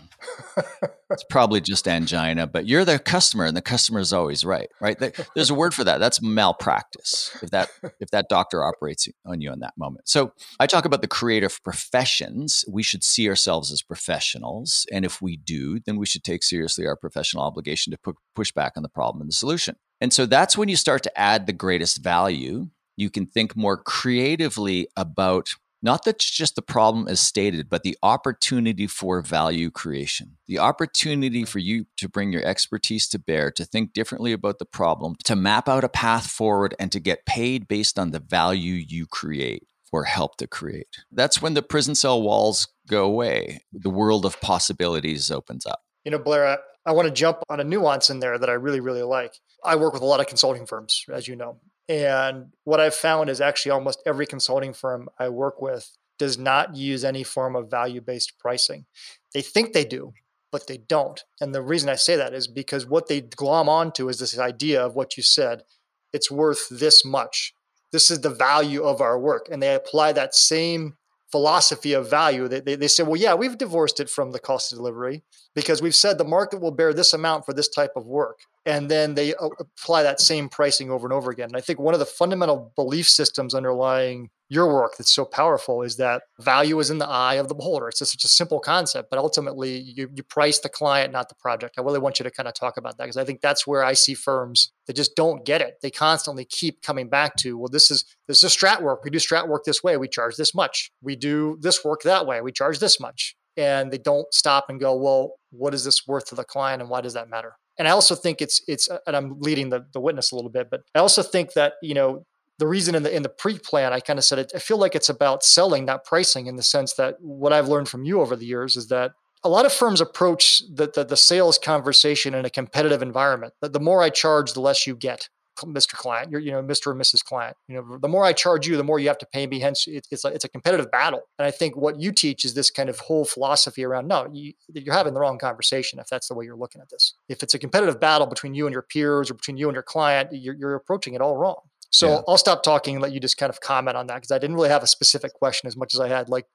it's 1.10 1.24
probably 1.30 1.62
just 1.62 1.88
angina, 1.88 2.46
but 2.48 2.68
you're 2.68 2.84
the 2.84 3.00
customer 3.00 3.46
and 3.46 3.56
the 3.56 3.62
customer 3.62 4.00
is 4.00 4.12
always 4.12 4.44
right, 4.44 4.70
right? 4.82 4.98
There's 5.34 5.50
a 5.50 5.54
word 5.54 5.74
for 5.74 5.84
that. 5.84 6.00
That's 6.00 6.22
malpractice. 6.22 7.38
If 7.42 7.52
that 7.52 7.70
if 8.00 8.10
that 8.12 8.28
doctor 8.28 8.64
operates 8.64 9.08
on 9.26 9.40
you 9.40 9.54
in 9.54 9.60
that 9.60 9.78
moment. 9.78 10.10
So 10.10 10.34
I 10.60 10.68
talk 10.68 10.84
about 10.84 11.02
the 11.02 11.08
creative 11.08 11.62
professions. 11.64 12.66
We 12.68 12.84
should 12.84 13.04
see 13.04 13.30
ourselves 13.30 13.72
as 13.72 13.82
professionals, 13.82 14.86
and 14.92 15.06
if 15.06 15.22
we 15.22 15.38
do, 15.38 15.80
then 15.80 15.98
we 15.98 16.06
should 16.06 16.24
take 16.24 16.44
seriously 16.44 16.86
our 16.86 16.98
professional 16.98 17.44
obligation 17.44 17.92
to 17.92 17.98
pu- 17.98 18.16
push 18.36 18.52
back 18.52 18.74
on 18.76 18.84
the 18.84 18.90
problem 18.90 19.22
and 19.22 19.30
the 19.30 19.36
solution. 19.36 19.78
And 20.02 20.14
so 20.14 20.26
that's 20.26 20.58
when 20.58 20.70
you 20.70 20.76
start 20.76 21.04
to 21.04 21.20
add 21.20 21.46
the 21.46 21.54
greatest 21.54 22.04
value. 22.04 22.70
You 22.96 23.10
can 23.10 23.26
think 23.26 23.56
more 23.56 23.78
creatively 23.78 24.88
about 24.96 25.56
not 25.82 26.04
that 26.04 26.20
just 26.20 26.56
the 26.56 26.62
problem 26.62 27.08
as 27.08 27.20
stated, 27.20 27.70
but 27.70 27.84
the 27.84 27.98
opportunity 28.04 28.86
for 28.86 29.22
value 29.22 29.72
creation, 29.72 30.38
the 30.48 30.60
opportunity 30.60 31.46
for 31.46 31.60
you 31.60 31.86
to 31.98 32.10
bring 32.10 32.34
your 32.34 32.44
expertise 32.44 33.08
to 33.10 33.20
bear, 33.20 33.50
to 33.52 33.64
think 33.64 33.94
differently 33.94 34.34
about 34.34 34.60
the 34.60 34.66
problem, 34.66 35.16
to 35.24 35.36
map 35.36 35.70
out 35.70 35.86
a 35.86 35.90
path 35.90 36.28
forward, 36.28 36.76
and 36.80 36.92
to 36.92 37.00
get 37.00 37.26
paid 37.26 37.68
based 37.68 37.98
on 37.98 38.12
the 38.12 38.20
value 38.20 38.74
you 38.74 39.06
create 39.06 39.68
or 39.92 40.04
help 40.04 40.36
to 40.38 40.48
create. 40.48 40.88
That's 41.12 41.42
when 41.42 41.54
the 41.54 41.62
prison 41.62 41.96
cell 41.96 42.22
walls 42.22 42.68
go 42.88 43.06
away. 43.06 43.64
The 43.72 43.90
world 43.90 44.26
of 44.26 44.40
possibilities 44.42 45.32
opens 45.32 45.66
up. 45.66 45.82
You 46.04 46.12
know, 46.12 46.20
Blair, 46.20 46.46
I, 46.46 46.58
I 46.86 46.92
want 46.92 47.08
to 47.08 47.14
jump 47.14 47.40
on 47.50 47.60
a 47.60 47.64
nuance 47.64 48.10
in 48.10 48.20
there 48.20 48.38
that 48.38 48.50
I 48.50 48.54
really, 48.54 48.80
really 48.82 49.04
like. 49.04 49.34
I 49.64 49.76
work 49.76 49.94
with 49.94 50.02
a 50.02 50.06
lot 50.06 50.20
of 50.20 50.28
consulting 50.28 50.66
firms, 50.66 51.06
as 51.12 51.28
you 51.28 51.36
know, 51.36 51.60
and 51.90 52.54
what 52.66 52.80
I've 52.80 52.96
found 52.96 53.30
is 53.30 53.42
actually 53.42 53.72
almost 53.72 54.04
every 54.06 54.28
consulting 54.28 54.74
firm 54.74 55.10
I 55.18 55.30
work 55.30 55.60
with 55.60 55.98
does 56.20 56.38
not 56.38 56.76
use 56.76 57.04
any 57.04 57.24
form 57.24 57.56
of 57.56 57.72
value 57.72 58.00
based 58.00 58.38
pricing. 58.38 58.86
They 59.34 59.42
think 59.42 59.74
they 59.74 59.86
do, 59.86 60.14
but 60.52 60.68
they 60.68 60.78
don't. 60.78 61.24
And 61.42 61.54
the 61.54 61.64
reason 61.64 61.90
I 61.90 61.96
say 61.96 62.16
that 62.16 62.34
is 62.34 62.48
because 62.48 62.86
what 62.86 63.08
they 63.08 63.22
glom 63.22 63.68
onto 63.68 64.08
is 64.08 64.20
this 64.20 64.38
idea 64.38 64.86
of 64.86 64.96
what 64.96 65.18
you 65.18 65.24
said 65.24 65.64
it's 66.12 66.32
worth 66.32 66.70
this 66.70 67.06
much. 67.06 67.54
This 67.92 68.10
is 68.10 68.22
the 68.22 68.30
value 68.30 68.84
of 68.84 69.02
our 69.02 69.20
work. 69.20 69.48
And 69.52 69.62
they 69.62 69.74
apply 69.74 70.14
that 70.14 70.34
same 70.34 70.96
philosophy 71.32 71.94
of 71.94 72.10
value. 72.10 72.48
They, 72.48 72.60
they, 72.60 72.76
they 72.76 72.88
say, 72.88 73.04
well, 73.04 73.16
yeah, 73.16 73.34
we've 73.36 73.58
divorced 73.58 74.00
it 74.00 74.10
from 74.10 74.32
the 74.32 74.40
cost 74.40 74.72
of 74.72 74.78
delivery 74.78 75.24
because 75.54 75.82
we've 75.82 75.96
said 75.96 76.18
the 76.18 76.24
market 76.24 76.62
will 76.62 76.72
bear 76.72 76.94
this 76.94 77.14
amount 77.14 77.46
for 77.46 77.54
this 77.54 77.68
type 77.68 77.92
of 77.96 78.06
work 78.06 78.40
and 78.66 78.90
then 78.90 79.16
they 79.16 79.34
uh, 79.36 79.50
apply 79.60 80.04
that 80.04 80.20
same 80.20 80.50
pricing 80.50 80.92
over 80.92 81.06
and 81.08 81.14
over 81.14 81.32
again. 81.32 81.50
And 81.50 81.58
I 81.58 81.62
think 81.62 81.80
one 81.80 81.94
of 81.94 82.00
the 82.00 82.06
fundamental 82.06 82.72
belief 82.76 83.08
systems 83.08 83.54
underlying 83.54 84.30
your 84.50 84.74
work 84.74 84.98
that's 84.98 85.12
so 85.12 85.26
powerful 85.26 85.84
is 85.84 85.98
that 85.98 86.24
value 86.40 86.80
is 86.80 86.90
in 86.90 86.98
the 86.98 87.08
eye 87.08 87.36
of 87.36 87.48
the 87.48 87.56
beholder. 87.56 87.88
It's 87.88 88.00
just 88.00 88.12
such 88.12 88.24
a 88.24 88.28
simple 88.28 88.60
concept, 88.60 89.12
but 89.12 89.20
ultimately 89.20 89.78
you, 89.78 90.10
you 90.16 90.24
price 90.24 90.58
the 90.58 90.70
client, 90.70 91.14
not 91.14 91.30
the 91.30 91.36
project. 91.36 91.76
I 91.78 91.82
really 91.82 92.00
want 92.00 92.20
you 92.20 92.24
to 92.24 92.32
kind 92.32 92.48
of 92.48 92.56
talk 92.56 92.76
about 92.76 92.98
that 92.98 93.04
because 93.06 93.18
I 93.18 93.24
think 93.24 93.42
that's 93.42 93.68
where 93.68 93.84
I 93.84 93.94
see 93.94 94.16
firms 94.16 94.72
that 94.88 94.96
just 94.96 95.16
don't 95.16 95.46
get 95.46 95.62
it. 95.62 95.76
They 95.84 95.92
constantly 95.92 96.46
keep 96.46 96.82
coming 96.82 97.10
back 97.10 97.36
to, 97.38 97.58
well, 97.58 97.70
this 97.72 97.92
is 97.92 98.06
this 98.28 98.44
is 98.44 98.56
strat 98.56 98.82
work. 98.82 99.04
We 99.04 99.12
do 99.12 99.20
strat 99.20 99.48
work 99.48 99.66
this 99.66 99.84
way. 99.84 99.98
We 99.98 100.08
charge 100.08 100.36
this 100.36 100.56
much. 100.56 100.92
We 101.02 101.16
do 101.16 101.58
this 101.62 101.86
work 101.86 102.02
that 102.04 102.26
way. 102.26 102.42
We 102.42 102.52
charge 102.52 102.80
this 102.80 103.00
much. 103.00 103.36
And 103.56 103.92
they 103.92 103.98
don't 103.98 104.34
stop 104.34 104.66
and 104.70 104.80
go, 104.80 104.96
well, 104.96 105.34
what 105.52 105.74
is 105.74 105.84
this 105.84 106.08
worth 106.08 106.26
to 106.28 106.36
the 106.36 106.44
client 106.44 106.82
and 106.82 106.90
why 106.90 107.02
does 107.02 107.14
that 107.14 107.30
matter? 107.30 107.54
And 107.78 107.88
I 107.88 107.92
also 107.92 108.16
think 108.16 108.42
it's 108.42 108.62
it's 108.68 108.90
and 109.06 109.16
I'm 109.16 109.40
leading 109.40 109.70
the, 109.70 109.86
the 109.94 110.00
witness 110.00 110.32
a 110.32 110.36
little 110.36 110.50
bit, 110.50 110.70
but 110.72 110.82
I 110.96 111.00
also 111.00 111.22
think 111.22 111.54
that, 111.54 111.74
you 111.84 111.94
know, 111.94 112.26
the 112.60 112.68
reason 112.68 112.94
in 112.94 113.04
the 113.04 113.16
in 113.16 113.24
the 113.24 113.30
pre-plan 113.30 113.94
I 113.94 114.00
kind 114.00 114.20
of 114.20 114.26
said 114.26 114.38
it, 114.38 114.52
I 114.54 114.60
feel 114.60 114.78
like 114.78 114.96
it's 114.96 115.10
about 115.10 115.44
selling, 115.44 115.86
not 115.86 116.06
pricing, 116.06 116.48
in 116.48 116.58
the 116.58 116.64
sense 116.64 116.94
that 116.94 117.16
what 117.20 117.54
I've 117.54 117.68
learned 117.68 117.90
from 117.90 118.04
you 118.04 118.22
over 118.22 118.36
the 118.36 118.46
years 118.46 118.76
is 118.76 118.90
that 118.90 119.12
a 119.44 119.50
lot 119.50 119.66
of 119.66 119.72
firms 119.72 120.02
approach 120.02 120.62
the, 120.70 120.92
the, 120.94 121.06
the 121.06 121.16
sales 121.18 121.58
conversation 121.58 122.34
in 122.36 122.46
a 122.46 122.50
competitive 122.50 123.02
environment. 123.02 123.54
The, 123.62 123.70
the 123.70 123.80
more 123.80 124.04
I 124.04 124.10
charge, 124.10 124.54
the 124.54 124.60
less 124.60 124.86
you 124.86 124.96
get. 124.96 125.30
Mr. 125.66 125.94
Client, 125.94 126.32
you're, 126.32 126.40
you 126.40 126.52
know, 126.52 126.64
Mr. 126.64 126.92
and 126.92 127.02
Mrs. 127.02 127.22
Client. 127.24 127.58
You 127.68 127.76
know, 127.76 127.98
the 127.98 128.08
more 128.08 128.24
I 128.24 128.32
charge 128.32 128.66
you, 128.68 128.78
the 128.78 128.84
more 128.84 128.98
you 128.98 129.10
have 129.10 129.18
to 129.18 129.26
pay 129.26 129.46
me. 129.46 129.60
Hence, 129.60 129.88
it, 129.88 130.08
it's 130.10 130.24
a, 130.24 130.30
it's 130.30 130.46
a 130.46 130.50
competitive 130.50 130.90
battle. 130.90 131.22
And 131.38 131.46
I 131.46 131.52
think 131.52 131.76
what 131.76 132.00
you 132.00 132.14
teach 132.14 132.46
is 132.46 132.54
this 132.54 132.70
kind 132.70 132.90
of 132.90 133.00
whole 133.00 133.26
philosophy 133.26 133.84
around 133.84 134.08
no, 134.08 134.28
you, 134.32 134.54
you're 134.74 134.94
having 134.94 135.14
the 135.14 135.20
wrong 135.20 135.38
conversation 135.38 136.00
if 136.00 136.08
that's 136.08 136.28
the 136.28 136.34
way 136.34 136.46
you're 136.46 136.56
looking 136.56 136.82
at 136.82 136.90
this. 136.90 137.14
If 137.28 137.44
it's 137.44 137.54
a 137.54 137.60
competitive 137.60 138.00
battle 138.00 138.28
between 138.28 138.54
you 138.54 138.68
and 138.68 138.74
your 138.74 138.84
peers 138.84 139.30
or 139.30 139.34
between 139.34 139.58
you 139.58 139.68
and 139.68 139.76
your 139.76 139.84
client, 139.84 140.30
you're, 140.32 140.56
you're 140.56 140.76
approaching 140.76 141.14
it 141.14 141.22
all 141.22 141.36
wrong. 141.36 141.60
So 141.92 142.10
yeah. 142.10 142.22
I'll 142.28 142.38
stop 142.38 142.64
talking 142.64 142.96
and 142.96 143.02
let 143.02 143.12
you 143.12 143.20
just 143.20 143.38
kind 143.38 143.50
of 143.50 143.62
comment 143.62 143.98
on 143.98 144.08
that 144.08 144.16
because 144.16 144.32
I 144.32 144.38
didn't 144.38 144.56
really 144.56 144.70
have 144.70 144.84
a 144.84 144.88
specific 144.88 145.34
question 145.34 145.68
as 145.68 145.76
much 145.76 145.94
as 145.94 146.00
I 146.00 146.08
had 146.08 146.30
like 146.30 146.46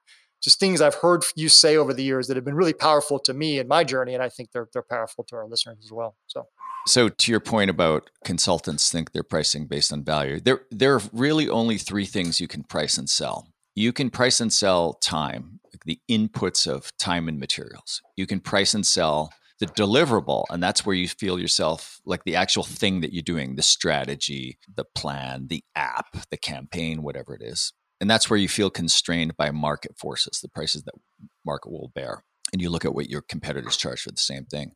just 0.41 0.59
things 0.59 0.81
I've 0.81 0.95
heard 0.95 1.23
you 1.35 1.49
say 1.49 1.75
over 1.75 1.93
the 1.93 2.03
years 2.03 2.27
that 2.27 2.35
have 2.35 2.45
been 2.45 2.55
really 2.55 2.73
powerful 2.73 3.19
to 3.19 3.33
me 3.33 3.59
in 3.59 3.67
my 3.67 3.83
journey, 3.83 4.13
and 4.13 4.21
I 4.23 4.29
think 4.29 4.51
they're 4.51 4.69
they're 4.73 4.83
powerful 4.83 5.23
to 5.25 5.35
our 5.35 5.47
listeners 5.47 5.77
as 5.83 5.91
well. 5.91 6.15
So 6.27 6.47
so 6.87 7.09
to 7.09 7.31
your 7.31 7.39
point 7.39 7.69
about 7.69 8.09
consultants 8.23 8.91
think 8.91 9.11
they're 9.11 9.23
pricing 9.23 9.65
based 9.65 9.91
on 9.91 10.03
value, 10.03 10.39
there 10.39 10.61
there 10.71 10.95
are 10.95 11.01
really 11.11 11.49
only 11.49 11.77
three 11.77 12.05
things 12.05 12.39
you 12.39 12.47
can 12.47 12.63
price 12.63 12.97
and 12.97 13.09
sell. 13.09 13.47
You 13.75 13.91
can 13.91 14.09
price 14.09 14.39
and 14.39 14.53
sell 14.53 14.93
time, 14.93 15.59
like 15.73 15.83
the 15.85 15.99
inputs 16.09 16.67
of 16.67 16.89
time 16.97 17.27
and 17.27 17.39
materials. 17.39 18.01
You 18.15 18.25
can 18.25 18.39
price 18.39 18.73
and 18.73 18.85
sell 18.85 19.31
the 19.59 19.67
deliverable, 19.67 20.43
and 20.49 20.61
that's 20.61 20.85
where 20.85 20.95
you 20.95 21.07
feel 21.07 21.39
yourself 21.39 21.99
like 22.05 22.23
the 22.23 22.35
actual 22.35 22.63
thing 22.63 23.01
that 23.01 23.13
you're 23.13 23.23
doing, 23.23 23.55
the 23.55 23.61
strategy, 23.61 24.57
the 24.73 24.85
plan, 24.95 25.47
the 25.47 25.63
app, 25.75 26.17
the 26.29 26.37
campaign, 26.37 27.03
whatever 27.03 27.33
it 27.33 27.41
is. 27.41 27.73
And 28.01 28.09
that's 28.09 28.29
where 28.29 28.39
you 28.39 28.49
feel 28.49 28.69
constrained 28.69 29.37
by 29.37 29.51
market 29.51 29.97
forces, 29.97 30.39
the 30.41 30.49
prices 30.49 30.83
that 30.83 30.95
market 31.45 31.71
will 31.71 31.91
bear 31.95 32.23
and 32.55 32.61
you 32.61 32.69
look 32.69 32.85
at 32.85 32.95
what 32.95 33.09
your 33.09 33.21
competitors 33.21 33.77
charge 33.77 34.01
for 34.01 34.11
the 34.11 34.17
same 34.17 34.45
thing. 34.45 34.71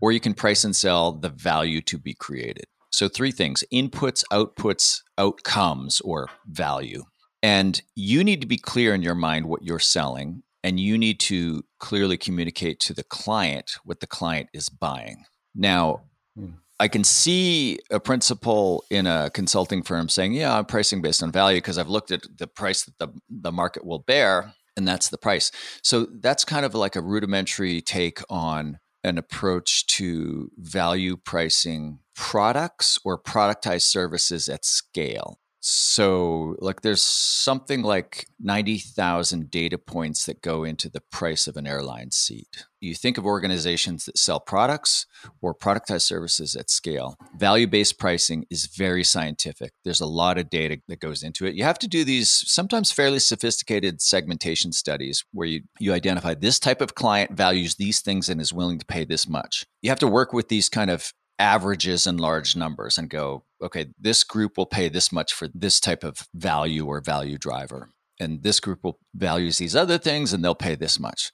Or 0.00 0.12
you 0.12 0.20
can 0.20 0.34
price 0.34 0.64
and 0.64 0.74
sell 0.74 1.12
the 1.12 1.28
value 1.28 1.80
to 1.82 1.98
be 1.98 2.14
created. 2.14 2.64
So, 2.90 3.08
three 3.08 3.32
things 3.32 3.62
inputs, 3.72 4.24
outputs, 4.32 5.02
outcomes, 5.18 6.00
or 6.00 6.28
value. 6.46 7.04
And 7.42 7.80
you 7.94 8.24
need 8.24 8.40
to 8.40 8.46
be 8.46 8.56
clear 8.56 8.94
in 8.94 9.02
your 9.02 9.14
mind 9.14 9.46
what 9.46 9.62
you're 9.62 9.78
selling, 9.78 10.42
and 10.62 10.80
you 10.80 10.98
need 10.98 11.20
to 11.20 11.64
clearly 11.78 12.16
communicate 12.16 12.80
to 12.80 12.94
the 12.94 13.04
client 13.04 13.72
what 13.84 14.00
the 14.00 14.06
client 14.06 14.48
is 14.52 14.68
buying. 14.68 15.24
Now, 15.54 16.02
hmm. 16.36 16.50
I 16.80 16.86
can 16.86 17.02
see 17.02 17.80
a 17.90 17.98
principal 17.98 18.84
in 18.88 19.06
a 19.06 19.30
consulting 19.30 19.82
firm 19.82 20.08
saying, 20.08 20.32
Yeah, 20.34 20.56
I'm 20.56 20.64
pricing 20.64 21.02
based 21.02 21.22
on 21.22 21.32
value 21.32 21.58
because 21.58 21.76
I've 21.76 21.88
looked 21.88 22.12
at 22.12 22.22
the 22.36 22.46
price 22.46 22.84
that 22.84 22.98
the, 22.98 23.08
the 23.28 23.52
market 23.52 23.84
will 23.84 23.98
bear 23.98 24.54
and 24.76 24.86
that's 24.86 25.08
the 25.08 25.18
price. 25.18 25.50
So 25.82 26.06
that's 26.20 26.44
kind 26.44 26.64
of 26.64 26.74
like 26.74 26.94
a 26.94 27.02
rudimentary 27.02 27.80
take 27.80 28.20
on 28.30 28.78
an 29.02 29.18
approach 29.18 29.86
to 29.86 30.50
value 30.56 31.16
pricing 31.16 31.98
products 32.14 32.98
or 33.04 33.20
productized 33.20 33.82
services 33.82 34.48
at 34.48 34.64
scale. 34.64 35.40
So, 35.70 36.56
like, 36.60 36.80
there's 36.80 37.02
something 37.02 37.82
like 37.82 38.26
90,000 38.40 39.50
data 39.50 39.76
points 39.76 40.24
that 40.24 40.40
go 40.40 40.64
into 40.64 40.88
the 40.88 41.02
price 41.12 41.46
of 41.46 41.58
an 41.58 41.66
airline 41.66 42.10
seat. 42.10 42.64
You 42.80 42.94
think 42.94 43.18
of 43.18 43.26
organizations 43.26 44.06
that 44.06 44.16
sell 44.16 44.40
products 44.40 45.04
or 45.42 45.54
productized 45.54 46.06
services 46.06 46.56
at 46.56 46.70
scale. 46.70 47.18
Value 47.36 47.66
based 47.66 47.98
pricing 47.98 48.46
is 48.48 48.64
very 48.64 49.04
scientific. 49.04 49.72
There's 49.84 50.00
a 50.00 50.06
lot 50.06 50.38
of 50.38 50.48
data 50.48 50.78
that 50.88 51.00
goes 51.00 51.22
into 51.22 51.44
it. 51.44 51.54
You 51.54 51.64
have 51.64 51.78
to 51.80 51.88
do 51.88 52.02
these 52.02 52.30
sometimes 52.30 52.90
fairly 52.90 53.18
sophisticated 53.18 54.00
segmentation 54.00 54.72
studies 54.72 55.26
where 55.34 55.48
you, 55.48 55.64
you 55.78 55.92
identify 55.92 56.32
this 56.32 56.58
type 56.58 56.80
of 56.80 56.94
client 56.94 57.32
values 57.32 57.74
these 57.74 58.00
things 58.00 58.30
and 58.30 58.40
is 58.40 58.54
willing 58.54 58.78
to 58.78 58.86
pay 58.86 59.04
this 59.04 59.28
much. 59.28 59.66
You 59.82 59.90
have 59.90 59.98
to 59.98 60.08
work 60.08 60.32
with 60.32 60.48
these 60.48 60.70
kind 60.70 60.90
of 60.90 61.12
averages 61.38 62.06
and 62.06 62.20
large 62.20 62.56
numbers 62.56 62.96
and 62.96 63.10
go, 63.10 63.44
okay, 63.62 63.86
this 63.98 64.24
group 64.24 64.56
will 64.56 64.66
pay 64.66 64.88
this 64.88 65.12
much 65.12 65.32
for 65.32 65.48
this 65.54 65.80
type 65.80 66.04
of 66.04 66.28
value 66.34 66.86
or 66.86 67.00
value 67.00 67.38
driver. 67.38 67.90
And 68.20 68.42
this 68.42 68.60
group 68.60 68.80
will 68.82 68.98
values 69.14 69.58
these 69.58 69.76
other 69.76 69.98
things 69.98 70.32
and 70.32 70.44
they'll 70.44 70.54
pay 70.54 70.74
this 70.74 70.98
much. 70.98 71.30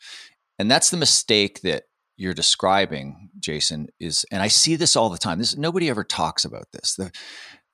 And 0.58 0.70
that's 0.70 0.90
the 0.90 0.96
mistake 0.96 1.60
that 1.62 1.84
you're 2.16 2.34
describing, 2.34 3.30
Jason, 3.40 3.88
is 3.98 4.24
and 4.30 4.42
I 4.42 4.48
see 4.48 4.76
this 4.76 4.94
all 4.96 5.10
the 5.10 5.18
time. 5.18 5.38
This 5.38 5.56
nobody 5.56 5.88
ever 5.88 6.04
talks 6.04 6.44
about 6.44 6.66
this. 6.72 6.94
The 6.94 7.10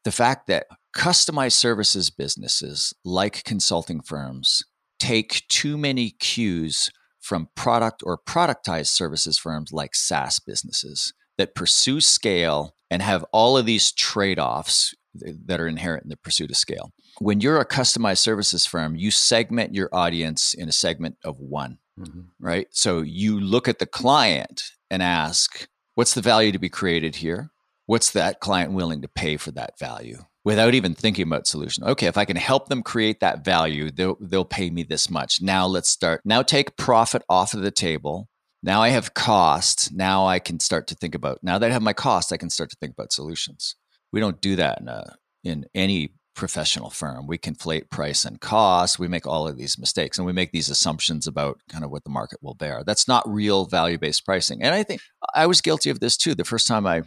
the 0.05 0.13
fact 0.13 0.47
that 0.47 0.67
customized 0.97 1.53
services 1.53 2.11
businesses 2.11 2.95
like 3.05 3.45
consulting 3.45 4.01
firms 4.01 4.65
take 4.99 5.47
too 5.49 5.77
many 5.77 6.11
cues 6.11 6.91
from 7.21 7.49
product 7.55 8.03
or 8.05 8.19
productized 8.19 8.89
services 8.89 9.39
firms 9.39 9.73
like 9.73 9.95
SaaS 9.95 10.41
businesses 10.41 11.13
that 11.37 11.55
pursue 11.55 12.01
scale 12.01 12.75
and 12.91 13.03
have 13.03 13.25
all 13.33 13.57
of 13.57 13.67
these 13.67 13.93
trade 13.93 14.39
offs 14.39 14.95
that 15.15 15.61
are 15.61 15.67
inherent 15.67 16.05
in 16.05 16.09
the 16.09 16.17
pursuit 16.17 16.51
of 16.51 16.57
scale. 16.57 16.93
When 17.19 17.41
you're 17.41 17.61
a 17.61 17.67
customized 17.67 18.19
services 18.19 18.65
firm, 18.67 18.97
you 18.97 19.11
segment 19.11 19.75
your 19.75 19.89
audience 19.93 20.55
in 20.55 20.69
a 20.69 20.73
segment 20.73 21.17
of 21.25 21.39
one, 21.39 21.79
mm-hmm. 21.99 22.21
right? 22.39 22.69
So 22.71 23.03
you 23.03 23.41
look 23.41 23.69
at 23.69 23.79
the 23.79 23.87
client 23.87 24.63
and 24.91 25.03
ask, 25.03 25.69
what's 25.95 26.15
the 26.15 26.23
value 26.23 26.53
to 26.53 26.59
be 26.59 26.69
created 26.69 27.17
here? 27.17 27.51
What's 27.87 28.13
that 28.13 28.41
client 28.41 28.73
willing 28.73 29.03
to 29.03 29.09
pay 29.09 29.37
for 29.37 29.51
that 29.53 29.79
value? 29.79 30.19
Without 30.43 30.75
even 30.75 30.95
thinking 30.95 31.27
about 31.27 31.47
solution. 31.47 31.85
Okay, 31.85 32.07
if 32.07 32.17
I 32.17 32.25
can 32.25 32.37
help 32.37 32.69
them 32.69 32.83
create 32.83 33.21
that 33.21 33.45
value, 33.45 33.91
they'll, 33.91 34.17
they'll 34.21 34.45
pay 34.45 34.71
me 34.71 34.85
this 34.85 35.11
much. 35.11 35.43
Now 35.43 35.67
let's 35.67 35.91
start. 35.91 36.23
Now 36.25 36.41
take 36.41 36.79
profit 36.79 37.23
off 37.29 37.53
of 37.53 37.61
the 37.61 37.71
table 37.71 38.30
Now 38.63 38.83
I 38.83 38.91
have 38.91 39.15
cost. 39.15 39.93
Now 39.93 40.27
I 40.27 40.39
can 40.39 40.61
start 40.61 40.87
to 40.89 40.95
think 40.95 41.15
about, 41.15 41.39
now 41.43 41.59
that 41.59 41.71
I 41.71 41.73
have 41.73 41.83
my 41.83 41.93
cost, 41.93 42.33
I 42.33 42.37
can 42.37 42.51
start 42.51 42.71
to 42.71 42.77
think 42.77 42.93
about 42.93 43.13
solutions. 43.13 43.77
We 44.13 44.21
don't 44.21 44.41
do 44.41 44.57
that 44.57 44.81
in, 44.81 44.89
a, 44.89 45.17
in 45.45 45.65
any 45.75 46.15
professional 46.35 46.91
firm. 46.91 47.27
We 47.27 47.39
conflate 47.39 47.91
price 47.91 48.25
and 48.25 48.41
cost. 48.41 48.99
We 48.99 49.09
make 49.09 49.27
all 49.27 49.49
of 49.49 49.57
these 49.57 49.79
mistakes 49.79 50.19
and 50.19 50.27
we 50.27 50.33
make 50.33 50.53
these 50.53 50.69
assumptions 50.69 51.27
about 51.27 51.61
kind 51.69 51.85
of 51.85 51.91
what 51.91 52.05
the 52.05 52.11
market 52.11 52.39
will 52.43 52.55
bear. 52.55 52.83
That's 52.85 53.09
not 53.09 53.29
real 53.29 53.67
value 53.67 53.99
based 53.99 54.25
pricing. 54.25 54.63
And 54.63 54.75
I 54.75 54.83
think 54.83 55.01
I 55.35 55.47
was 55.47 55.61
guilty 55.61 55.91
of 55.91 56.01
this 56.01 56.17
too. 56.17 56.35
The 56.35 56.45
first 56.45 56.67
time 56.67 56.87
I 56.87 57.03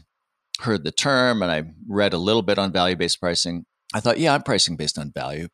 heard 0.59 0.83
the 0.83 0.91
term 0.91 1.41
and 1.41 1.51
I 1.51 1.63
read 1.87 2.13
a 2.13 2.17
little 2.17 2.41
bit 2.41 2.57
on 2.57 2.71
value 2.71 2.95
based 2.95 3.19
pricing, 3.19 3.65
I 3.93 3.99
thought, 3.99 4.19
yeah, 4.19 4.33
I'm 4.33 4.43
pricing 4.43 4.75
based 4.75 4.97
on 4.97 5.11
value. 5.11 5.47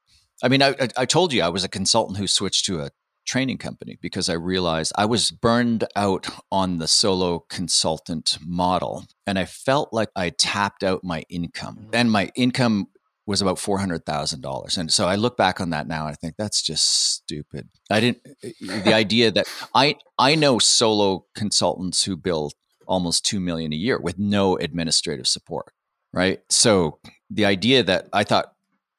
I 0.44 0.48
mean, 0.48 0.62
I, 0.62 0.76
I, 0.98 1.06
told 1.06 1.34
you 1.34 1.42
I 1.42 1.50
was 1.50 1.66
a 1.66 1.70
consultant 1.70 2.18
who 2.18 2.28
switched 2.28 2.66
to 2.66 2.80
a 2.80 2.92
training 3.30 3.60
company 3.60 3.98
because 4.02 4.28
I 4.28 4.34
realized 4.34 4.92
I 4.96 5.06
was 5.06 5.30
burned 5.30 5.86
out 5.96 6.28
on 6.52 6.80
the 6.80 6.88
solo 6.88 7.46
consultant 7.50 8.39
model 8.46 9.06
and 9.28 9.38
I 9.38 9.46
felt 9.46 9.94
like 9.94 10.10
I 10.15 10.32
tapped 10.32 10.84
out 10.84 11.04
my 11.04 11.24
income. 11.30 11.76
Mm-hmm. 11.76 11.89
And 11.94 12.12
my 12.12 12.32
income 12.36 12.88
was 13.28 13.42
about 13.44 13.58
$400,000. 13.58 14.78
And 14.78 14.92
so 14.92 15.08
I 15.08 15.15
look 15.15 15.38
back 15.38 15.62
on 15.62 15.70
that 15.70 15.88
now 15.88 16.08
and 16.08 16.12
I 16.12 16.15
think 16.15 16.34
that's 16.38 16.63
just 16.63 17.13
stupid. 17.13 17.70
I 17.92 18.00
didn't 18.00 18.24
the 18.42 18.94
idea 18.94 19.30
that 19.30 19.48
I 19.76 19.96
I 20.18 20.34
know 20.34 20.58
solo 20.58 21.26
consultants 21.36 22.04
who 22.04 22.18
bill 22.18 22.52
almost 22.88 23.24
2 23.28 23.39
million 23.39 23.72
a 23.72 23.76
year 23.76 24.00
with 24.00 24.18
no 24.18 24.58
administrative 24.58 25.28
support, 25.28 25.72
right? 26.12 26.39
So 26.50 27.00
the 27.30 27.46
idea 27.46 27.84
that 27.84 28.10
I 28.12 28.24
thought 28.24 28.52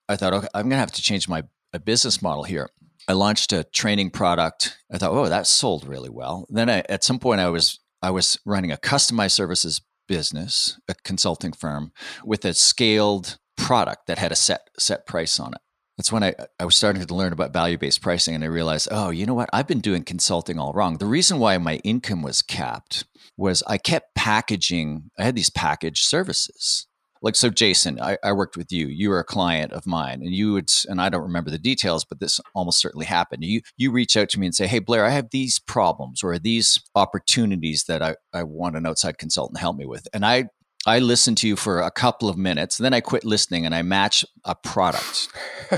I 0.09 0.15
thought 0.15 0.33
okay, 0.35 0.49
I'm 0.55 0.69
going 0.69 0.79
to 0.79 0.87
have 0.87 0.93
to 0.93 1.03
change 1.03 1.29
my 1.29 1.43
business 1.85 2.23
model 2.23 2.45
here. 2.45 2.71
I 3.11 3.15
launched 3.15 3.53
a 3.53 3.65
training 3.65 4.11
product. 4.11 4.79
I 4.89 4.97
thought, 4.97 5.11
"Oh, 5.11 5.29
that 5.29 5.49
sold 5.49 5.85
really 5.85 6.09
well." 6.09 6.47
Then 6.49 6.71
I, 6.71 6.85
at 6.89 7.03
some 7.03 7.19
point 7.19 7.41
I 7.41 7.49
was 7.49 7.81
I 8.01 8.11
was 8.11 8.39
running 8.47 8.71
a 8.71 8.77
customized 8.77 9.33
services 9.33 9.81
business, 10.07 10.79
a 10.89 10.95
consulting 11.03 11.53
firm 11.53 11.91
with 12.25 12.45
a 12.45 12.55
scaled 12.55 13.39
product 13.57 14.07
that 14.07 14.19
had 14.19 14.31
a 14.31 14.37
set 14.37 14.71
set 14.79 15.07
price 15.07 15.41
on 15.41 15.55
it. 15.55 15.61
That's 15.99 16.13
when 16.13 16.23
I, 16.23 16.35
I 16.61 16.65
was 16.65 16.77
starting 16.77 17.05
to 17.05 17.15
learn 17.15 17.33
about 17.33 17.53
value 17.53 17.77
based 17.77 18.01
pricing 18.01 18.37
and 18.37 18.45
I 18.45 18.47
realized, 18.47 18.87
oh, 18.93 19.11
you 19.11 19.27
know 19.27 19.35
what? 19.35 19.51
I've 19.53 19.67
been 19.67 19.81
doing 19.81 20.05
consulting 20.05 20.61
all 20.61 20.73
wrong. 20.73 20.99
The 20.99 21.07
reason 21.07 21.41
why 21.41 21.59
my 21.59 21.77
income 21.83 22.23
was 22.23 22.43
capped 22.43 23.07
was 23.37 23.65
I 23.67 23.77
kept 23.77 24.15
packaging, 24.15 25.11
I 25.19 25.25
had 25.25 25.35
these 25.35 25.51
packaged 25.51 26.05
services. 26.05 26.87
Like, 27.23 27.37
so 27.37 27.51
Jason, 27.51 28.01
I, 28.01 28.17
I 28.25 28.33
worked 28.33 28.57
with 28.57 28.73
you. 28.73 28.87
You 28.87 29.11
were 29.11 29.19
a 29.19 29.25
client 29.25 29.73
of 29.73 29.87
mine, 29.87 30.23
and 30.23 30.35
you 30.35 30.53
would, 30.55 30.71
and 30.89 31.01
I 31.01 31.09
don't 31.09 31.23
remember 31.23 31.51
the 31.51 31.59
details, 31.59 32.05
but 32.05 32.21
this 32.21 32.41
almost 32.55 32.81
certainly 32.81 33.07
happened. 33.07 33.45
You 33.45 33.61
you 33.77 33.91
reach 33.91 34.17
out 34.17 34.29
to 34.31 34.41
me 34.41 34.47
and 34.47 34.55
say, 34.55 34.67
Hey, 34.67 34.79
Blair, 34.79 35.05
I 35.05 35.11
have 35.11 35.31
these 35.31 35.59
problems 35.59 36.23
or 36.23 36.39
these 36.39 36.81
opportunities 36.95 37.85
that 37.85 38.03
I, 38.03 38.17
I 38.33 38.45
want 38.45 38.77
an 38.77 38.87
outside 38.87 39.19
consultant 39.19 39.57
to 39.57 39.61
help 39.61 39.77
me 39.77 39.87
with. 39.87 40.07
And 40.13 40.25
I 40.25 40.49
I 40.87 40.99
listen 40.99 41.35
to 41.37 41.49
you 41.49 41.57
for 41.57 41.81
a 41.81 41.91
couple 41.91 42.29
of 42.29 42.39
minutes, 42.39 42.79
then 42.79 42.95
I 42.95 43.01
quit 43.01 43.25
listening 43.25 43.67
and 43.67 43.75
I 43.75 43.83
match 43.83 44.25
a 44.47 44.55
product 44.55 45.29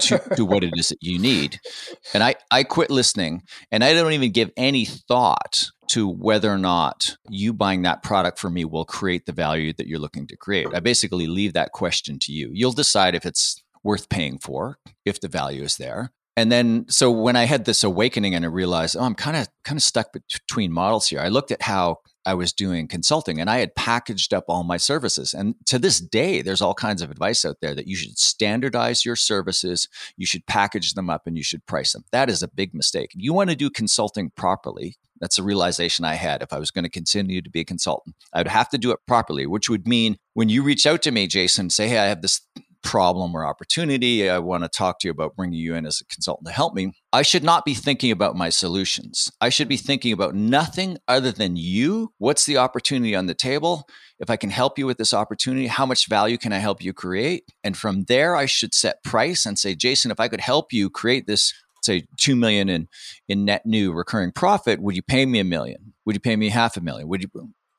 to, 0.01 0.23
to, 0.37 0.45
what 0.45 0.63
it 0.63 0.73
is 0.77 0.91
that 0.91 1.03
you 1.03 1.19
need. 1.19 1.59
And 2.15 2.23
I, 2.23 2.37
I 2.53 2.63
quit 2.63 2.89
listening 2.89 3.43
and 3.73 3.83
I 3.83 3.95
don't 3.95 4.13
even 4.13 4.31
give 4.31 4.53
any 4.57 4.85
thought 4.85 5.71
to 5.93 6.09
whether 6.09 6.51
or 6.51 6.59
not 6.59 7.17
you 7.29 7.53
buying 7.53 7.83
that 7.83 8.03
product 8.03 8.39
for 8.39 8.49
me 8.49 8.65
will 8.65 8.87
create 8.87 9.27
the 9.27 9.33
value 9.33 9.75
that 9.75 9.87
you're 9.87 9.99
looking 9.99 10.27
to 10.27 10.37
create. 10.37 10.67
I 10.73 10.81
basically 10.81 11.27
leave 11.27 11.53
that 11.53 11.73
question 11.73 12.19
to 12.21 12.33
you. 12.33 12.51
You'll 12.55 12.73
decide 12.73 13.15
if 13.15 13.27
it's 13.27 13.63
worth 13.85 14.09
paying 14.09 14.39
for, 14.39 14.79
if 15.05 15.21
the 15.21 15.29
value 15.29 15.63
is 15.63 15.77
there. 15.77 16.11
And 16.35 16.51
then 16.51 16.87
so 16.89 17.11
when 17.11 17.37
I 17.37 17.45
had 17.45 17.67
this 17.67 17.85
awakening 17.85 18.35
and 18.35 18.43
I 18.43 18.49
realized, 18.49 18.97
oh, 18.99 19.05
I'm 19.05 19.15
kind 19.15 19.37
of 19.37 19.49
kind 19.65 19.77
of 19.77 19.83
stuck 19.83 20.15
between 20.15 20.73
models 20.73 21.09
here. 21.09 21.21
I 21.21 21.29
looked 21.29 21.51
at 21.51 21.61
how 21.61 21.99
I 22.25 22.35
was 22.35 22.53
doing 22.53 22.89
consulting 22.89 23.41
and 23.41 23.51
I 23.51 23.59
had 23.59 23.75
packaged 23.75 24.33
up 24.33 24.45
all 24.49 24.65
my 24.65 24.77
services. 24.77 25.35
And 25.35 25.55
to 25.67 25.79
this 25.79 26.01
day, 26.01 26.43
there's 26.43 26.61
all 26.61 26.75
kinds 26.75 27.03
of 27.03 27.11
advice 27.11 27.45
out 27.45 27.57
there 27.61 27.75
that 27.75 27.87
you 27.87 27.97
should 27.97 28.19
standardize 28.19 29.05
your 29.05 29.17
services, 29.17 29.89
you 30.17 30.27
should 30.27 30.47
package 30.47 30.95
them 30.95 31.11
up, 31.11 31.27
and 31.27 31.37
you 31.37 31.43
should 31.43 31.67
price 31.67 31.93
them. 31.93 32.05
That 32.13 32.31
is 32.31 32.43
a 32.43 32.49
big 32.49 32.75
mistake. 32.75 33.11
If 33.15 33.23
you 33.23 33.33
want 33.33 33.51
to 33.51 33.57
do 33.57 33.71
consulting 33.71 34.31
properly, 34.31 34.97
that's 35.21 35.39
a 35.39 35.43
realization 35.43 36.05
I 36.05 36.15
had. 36.15 36.43
If 36.43 36.53
I 36.53 36.59
was 36.59 36.71
going 36.71 36.85
to 36.85 36.91
continue 36.91 37.43
to 37.43 37.51
be 37.51 37.61
a 37.61 37.65
consultant, 37.65 38.17
I 38.33 38.41
would 38.41 38.49
have 38.49 38.69
to 38.71 38.79
do 38.79 38.91
it 38.91 38.99
properly, 39.07 39.47
which 39.47 39.71
would 39.71 39.87
mean 39.87 40.19
when 40.35 40.49
you 40.49 40.63
reach 40.63 40.85
out 40.85 41.03
to 41.03 41.13
me, 41.13 41.29
Jason, 41.29 41.71
say, 41.71 41.89
Hey, 41.89 41.99
I 41.99 42.07
have 42.07 42.23
this 42.23 42.41
problem 42.83 43.35
or 43.35 43.47
opportunity. 43.47 44.29
I 44.29 44.39
want 44.39 44.65
to 44.65 44.69
talk 44.69 44.99
to 45.01 45.09
you 45.09 45.13
about 45.13 45.37
bringing 45.37 45.59
you 45.59 45.75
in 45.75 45.87
as 45.87 46.01
a 46.01 46.05
consultant 46.07 46.49
to 46.49 46.53
help 46.53 46.75
me. 46.75 46.93
I 47.13 47.23
should 47.23 47.45
not 47.45 47.65
be 47.65 47.75
thinking 47.75 48.11
about 48.11 48.37
my 48.37 48.49
solutions. 48.49 49.31
I 49.41 49.49
should 49.49 49.69
be 49.69 49.77
thinking 49.77 50.13
about 50.13 50.35
nothing 50.35 50.99
other 51.09 51.33
than 51.33 51.57
you. 51.57 52.13
What's 52.19 52.47
the 52.47 52.59
opportunity 52.59 53.15
on 53.15 53.27
the 53.27 53.35
table? 53.35 53.89
If 54.19 54.31
I 54.31 54.37
can 54.37 54.51
help 54.51 54.79
you 54.79 54.87
with 54.87 54.99
this 54.99 55.15
opportunity, 55.15 55.67
how 55.67 55.87
much 55.87 56.09
value 56.09 56.39
can 56.39 56.53
I 56.53 56.59
help 56.59 56.83
you 56.83 56.93
create? 56.93 57.45
And 57.65 57.77
from 57.77 58.05
there, 58.05 58.37
I 58.37 58.47
should 58.47 58.75
set 58.75 59.03
price 59.03 59.47
and 59.47 59.59
say, 59.59 59.75
Jason, 59.75 60.11
if 60.11 60.21
I 60.21 60.29
could 60.29 60.41
help 60.41 60.73
you 60.73 60.91
create 60.91 61.27
this 61.27 61.53
say 61.85 62.05
2 62.19 62.37
million 62.37 62.69
in 62.69 62.89
in 63.29 63.45
net 63.45 63.67
new 63.67 63.93
recurring 63.93 64.31
profit 64.31 64.81
would 64.81 64.95
you 64.95 65.03
pay 65.03 65.27
me 65.27 65.41
a 65.41 65.45
million 65.45 65.93
would 66.05 66.15
you 66.15 66.21
pay 66.21 66.37
me 66.37 66.49
half 66.49 66.77
a 66.77 66.81
million 66.81 67.09
would 67.09 67.23
you 67.23 67.29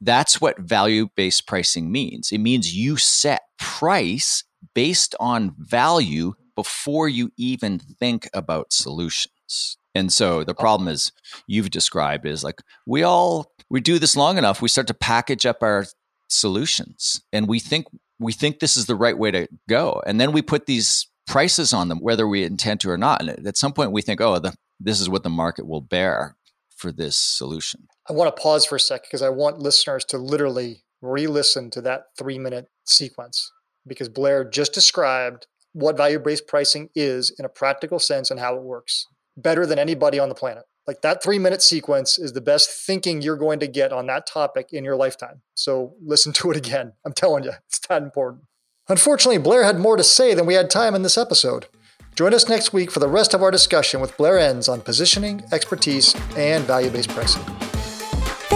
that's 0.02 0.42
what 0.42 0.60
value 0.60 1.08
based 1.16 1.48
pricing 1.48 1.90
means 1.90 2.32
it 2.32 2.40
means 2.40 2.76
you 2.76 2.98
set 2.98 3.44
price 3.58 4.44
based 4.74 5.16
on 5.20 5.56
value 5.58 6.34
before 6.56 7.10
you 7.10 7.32
even 7.38 7.80
think 7.80 8.30
about 8.34 8.72
solutions. 8.72 9.78
And 9.96 10.12
so 10.12 10.44
the 10.44 10.54
oh. 10.54 10.60
problem 10.60 10.88
is 10.88 11.12
you've 11.48 11.72
described 11.72 12.26
is 12.26 12.44
like 12.44 12.62
we 12.86 13.04
all 13.04 13.52
we 13.70 13.82
do 13.82 14.00
this 14.00 14.16
long 14.16 14.38
enough, 14.38 14.62
we 14.62 14.70
start 14.70 14.88
to 14.88 14.94
package 14.94 15.46
up 15.46 15.58
our 15.62 15.86
solutions 16.30 17.22
and 17.32 17.48
we 17.48 17.60
think 17.60 17.88
we 18.20 18.34
think 18.34 18.60
this 18.60 18.78
is 18.78 18.86
the 18.86 18.96
right 18.96 19.18
way 19.18 19.32
to 19.32 19.48
go. 19.68 20.02
And 20.06 20.20
then 20.20 20.32
we 20.32 20.42
put 20.42 20.66
these 20.66 21.08
prices 21.28 21.74
on 21.74 21.90
them, 21.90 22.00
whether 22.00 22.28
we 22.28 22.44
intend 22.44 22.80
to 22.82 22.90
or 22.90 22.98
not. 22.98 23.22
And 23.22 23.48
at 23.48 23.58
some 23.58 23.74
point 23.74 23.92
we 23.92 24.02
think, 24.02 24.22
oh, 24.22 24.40
the, 24.40 24.54
this 24.80 25.00
is 25.00 25.10
what 25.10 25.24
the 25.24 25.30
market 25.30 25.68
will 25.68 25.82
bear 25.82 26.36
for 26.76 26.92
this 26.92 27.16
solution. 27.16 27.88
I 28.10 28.14
want 28.14 28.36
to 28.36 28.42
pause 28.42 28.66
for 28.66 28.76
a 28.76 28.80
second 28.80 29.06
because 29.10 29.22
I 29.22 29.30
want 29.30 29.60
listeners 29.60 30.06
to 30.06 30.18
literally 30.18 30.84
re 31.02 31.28
listen 31.28 31.70
to 31.72 31.82
that 31.82 32.06
three 32.18 32.40
minute 32.40 32.68
sequence 32.86 33.52
because 33.88 34.10
Blair 34.10 34.44
just 34.44 34.74
described 34.74 35.48
what 35.74 35.98
value 35.98 36.20
based 36.20 36.48
pricing 36.48 36.90
is 36.96 37.34
in 37.38 37.46
a 37.46 37.50
practical 37.50 38.00
sense 38.00 38.32
and 38.32 38.40
how 38.40 38.56
it 38.56 38.62
works 38.62 39.08
better 39.36 39.66
than 39.66 39.80
anybody 39.80 40.20
on 40.20 40.30
the 40.30 40.36
planet. 40.36 40.64
Like 40.86 41.02
that 41.02 41.24
three 41.24 41.40
minute 41.40 41.62
sequence 41.62 42.20
is 42.20 42.34
the 42.34 42.42
best 42.42 42.70
thinking 42.70 43.22
you're 43.22 43.38
going 43.38 43.60
to 43.60 43.68
get 43.68 43.94
on 43.94 44.08
that 44.08 44.28
topic 44.28 44.74
in 44.74 44.84
your 44.84 44.96
lifetime. 44.96 45.42
So 45.56 45.96
listen 46.04 46.34
to 46.34 46.52
it 46.52 46.58
again. 46.58 46.94
I'm 47.06 47.14
telling 47.14 47.44
you, 47.44 47.52
it's 47.68 47.80
that 47.88 48.04
important. 48.04 48.44
Unfortunately, 48.90 49.38
Blair 49.38 49.64
had 49.64 49.80
more 49.80 49.96
to 49.96 50.04
say 50.04 50.34
than 50.34 50.46
we 50.46 50.56
had 50.56 50.70
time 50.70 50.94
in 50.94 51.04
this 51.04 51.18
episode. 51.18 51.68
Join 52.16 52.34
us 52.34 52.50
next 52.50 52.74
week 52.74 52.92
for 52.92 53.00
the 53.00 53.08
rest 53.08 53.34
of 53.34 53.42
our 53.42 53.50
discussion 53.50 54.02
with 54.02 54.16
Blair 54.18 54.38
Enns 54.38 54.68
on 54.68 54.82
positioning, 54.82 55.42
expertise, 55.52 56.14
and 56.36 56.64
value 56.66 56.92
based 56.92 57.10
pricing. 57.10 57.44